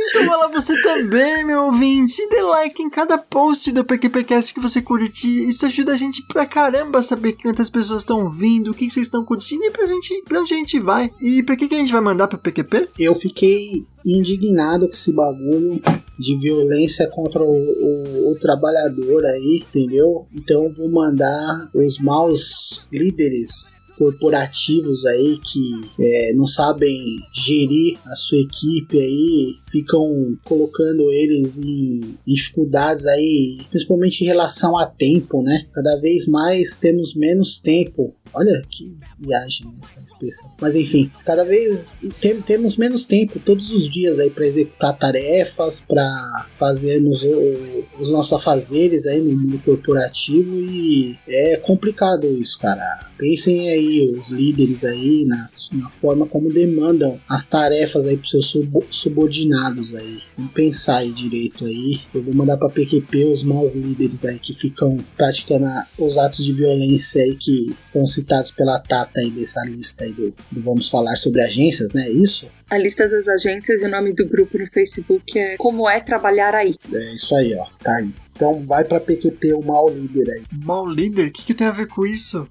Então 0.10 0.26
vai 0.26 0.38
lá 0.38 0.48
você 0.48 0.80
também, 0.82 1.44
meu 1.44 1.66
ouvinte, 1.66 2.28
dê 2.30 2.42
like 2.42 2.82
em 2.82 2.90
cada 2.90 3.18
post 3.18 3.72
do 3.72 3.84
PQPcast 3.84 4.54
que 4.54 4.60
você 4.60 4.82
curtir. 4.82 5.48
Isso 5.48 5.66
ajuda 5.66 5.94
a 5.94 5.98
gente 5.98 6.22
pra 6.28 6.46
caramba 6.46 7.00
a 7.00 7.04
saber 7.04 7.34
quantas 7.34 7.70
pessoas 7.70 8.02
estão 8.02 8.26
ouvindo, 8.26 8.72
o 8.72 8.74
que 8.74 8.90
vocês 8.90 9.08
estão 9.08 9.24
curtindo 9.24 9.64
e 9.64 9.72
pra 9.72 9.86
gente, 9.88 10.24
pra 10.24 10.40
onde 10.40 10.54
a 10.54 10.58
gente 10.58 10.80
vai. 10.80 11.12
E 11.22 11.44
pra 11.44 11.56
que, 11.56 11.68
que 11.68 11.76
a 11.76 11.80
gente 11.80 11.92
vai 11.92 12.02
mandar 12.02 12.28
pro 12.28 12.38
PQP? 12.40 12.90
Eu 13.00 13.16
fiquei 13.16 13.86
indignado 14.06 14.88
com 14.88 14.94
esse 14.94 15.12
bagulho 15.12 15.82
de 16.18 16.38
violência 16.40 17.08
contra 17.08 17.42
o, 17.44 17.52
o- 17.52 18.32
o 18.32 18.36
trabalhador 18.40 19.26
aí, 19.26 19.64
entendeu? 19.70 20.26
Então 20.36 20.72
vou 20.74 20.90
mandar 20.90 21.70
os 21.74 21.98
maus 22.00 22.86
líderes 22.92 23.86
corporativos 23.98 25.06
aí 25.06 25.40
que 25.44 25.62
é, 26.00 26.34
não 26.34 26.46
sabem 26.46 26.96
gerir 27.34 27.98
a 28.06 28.16
sua 28.16 28.38
equipe 28.40 28.98
aí, 29.00 29.56
ficam 29.70 30.38
colocando 30.46 31.10
eles 31.12 31.60
em, 31.60 32.18
em 32.28 32.34
dificuldades 32.34 33.06
aí, 33.06 33.60
principalmente 33.70 34.22
em 34.22 34.28
relação 34.28 34.78
a 34.78 34.86
tempo, 34.86 35.42
né? 35.42 35.68
Cada 35.74 35.98
vez 36.00 36.28
mais 36.28 36.78
temos 36.78 37.16
menos 37.16 37.60
tempo 37.60 38.14
Olha 38.32 38.64
que 38.70 38.96
viagem 39.20 39.74
essa 39.82 40.00
expressão. 40.06 40.52
Mas 40.62 40.76
enfim, 40.76 41.10
cada 41.26 41.44
vez 41.44 42.00
tem- 42.22 42.40
temos 42.40 42.78
menos 42.78 43.04
tempo 43.04 43.40
todos 43.44 43.72
os 43.72 43.89
dias 43.90 44.20
aí 44.20 44.30
para 44.30 44.46
executar 44.46 44.98
tarefas, 44.98 45.84
para 45.88 46.48
fazermos 46.58 47.24
o, 47.24 47.86
os 48.00 48.12
nossos 48.12 48.34
afazeres 48.34 49.08
aí 49.08 49.22
no 49.22 49.38
mundo 49.38 49.60
corporativo 49.64 50.56
e 50.56 51.18
é 51.28 51.58
complicado 51.58 52.28
isso, 52.28 52.60
cara. 52.60 53.08
Pensem 53.18 53.70
aí 53.70 54.16
os 54.18 54.30
líderes 54.30 54.86
aí 54.86 55.26
na, 55.28 55.46
na 55.74 55.90
forma 55.90 56.26
como 56.26 56.54
demandam 56.54 57.20
as 57.28 57.46
tarefas 57.46 58.06
aí 58.06 58.16
para 58.16 58.30
seus 58.30 58.46
sub, 58.46 58.86
subordinados 58.90 59.94
aí. 59.94 60.20
Vamos 60.38 60.54
pensar 60.54 60.98
aí 60.98 61.12
direito 61.12 61.66
aí. 61.66 62.00
Eu 62.14 62.24
vou 62.24 62.34
mandar 62.34 62.56
para 62.56 62.70
PQP 62.70 63.26
os 63.26 63.44
maus 63.44 63.76
líderes 63.76 64.24
aí 64.24 64.40
que 64.40 64.54
ficam 64.54 64.98
praticando 65.18 65.66
os 65.98 66.18
atos 66.18 66.46
de 66.46 66.54
violência 66.54 67.22
aí 67.22 67.36
que 67.36 67.76
foram 67.88 68.06
citados 68.06 68.52
pela 68.52 68.80
Tata 68.80 69.20
aí 69.20 69.30
dessa 69.32 69.66
lista 69.66 70.06
aí 70.06 70.14
do, 70.14 70.34
do 70.50 70.62
Vamos 70.62 70.90
Falar 70.90 71.18
sobre 71.18 71.42
Agências, 71.42 71.94
né? 71.94 72.08
É 72.08 72.12
Isso? 72.12 72.48
A 72.70 72.78
lista 72.78 73.08
das 73.08 73.28
agências 73.28 73.82
e 73.82 73.86
o 73.86 73.90
nome 73.90 74.14
do 74.14 74.28
grupo 74.28 74.58
no 74.58 74.68
Facebook 74.68 75.38
é 75.40 75.58
Como 75.58 75.90
é 75.90 76.00
Trabalhar 76.00 76.54
Aí. 76.54 76.76
É 76.94 77.16
isso 77.16 77.36
aí, 77.36 77.56
ó. 77.56 77.66
Tá 77.84 77.96
aí. 77.96 78.14
Então 78.36 78.64
vai 78.66 78.84
pra 78.84 79.00
PQP 79.00 79.54
o 79.54 79.62
mau 79.62 79.90
líder 79.90 80.30
aí. 80.32 80.44
Mal 80.64 80.88
líder? 80.88 81.28
O 81.28 81.32
que, 81.32 81.44
que 81.44 81.54
tem 81.54 81.68
a 81.68 81.72
ver 81.72 81.88
com 81.88 82.06
isso? 82.06 82.48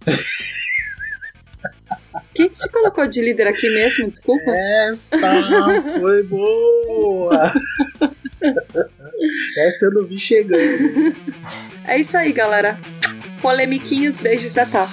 Quem 2.35 2.49
que 2.49 2.59
te 2.59 2.69
colocou 2.69 3.07
de 3.07 3.21
líder 3.21 3.49
aqui 3.49 3.69
mesmo? 3.71 4.11
Desculpa. 4.11 4.51
Essa 4.51 5.19
foi 5.99 6.23
boa! 6.25 7.53
Essa 9.57 9.87
eu 9.87 9.95
não 9.95 10.05
vi 10.05 10.19
chegando. 10.19 11.17
É 11.85 11.99
isso 11.99 12.17
aí, 12.17 12.33
galera. 12.33 12.79
Polemiquinhos, 13.41 14.17
beijos 14.17 14.53
da 14.53 14.67
Tata. 14.67 14.93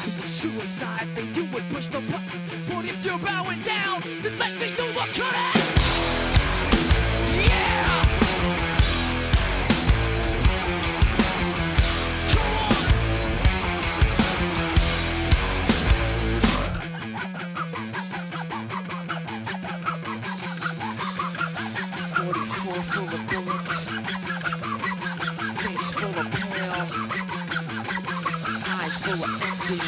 Empty. 29.66 29.80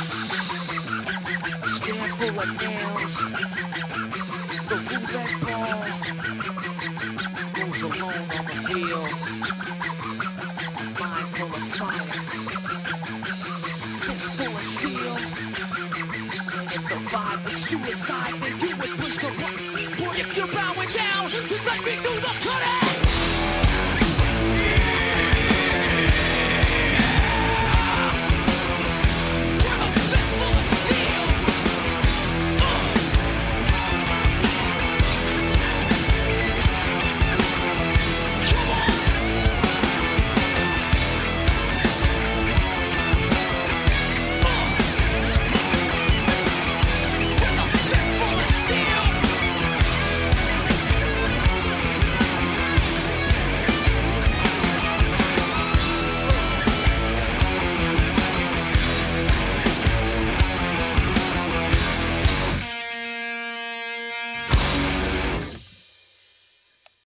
Stand 1.64 2.12
full 2.14 2.40
of 2.40 2.62
nails. 2.62 3.16
The 4.68 4.78
roulette 4.90 5.36
ball 5.42 5.82
goes 7.56 7.82
alone 7.84 8.28
on 8.38 8.46
the 8.46 8.58
hill. 8.74 9.08
Mind 11.00 11.28
full 11.36 11.54
of 11.54 11.64
fire. 11.78 12.10
Fist 14.06 14.32
full 14.32 14.56
of 14.56 14.64
steel. 14.64 15.16
And 16.58 16.68
if 16.74 16.84
the 16.88 17.00
vibe 17.12 17.46
was 17.46 17.56
suicide, 17.56 18.34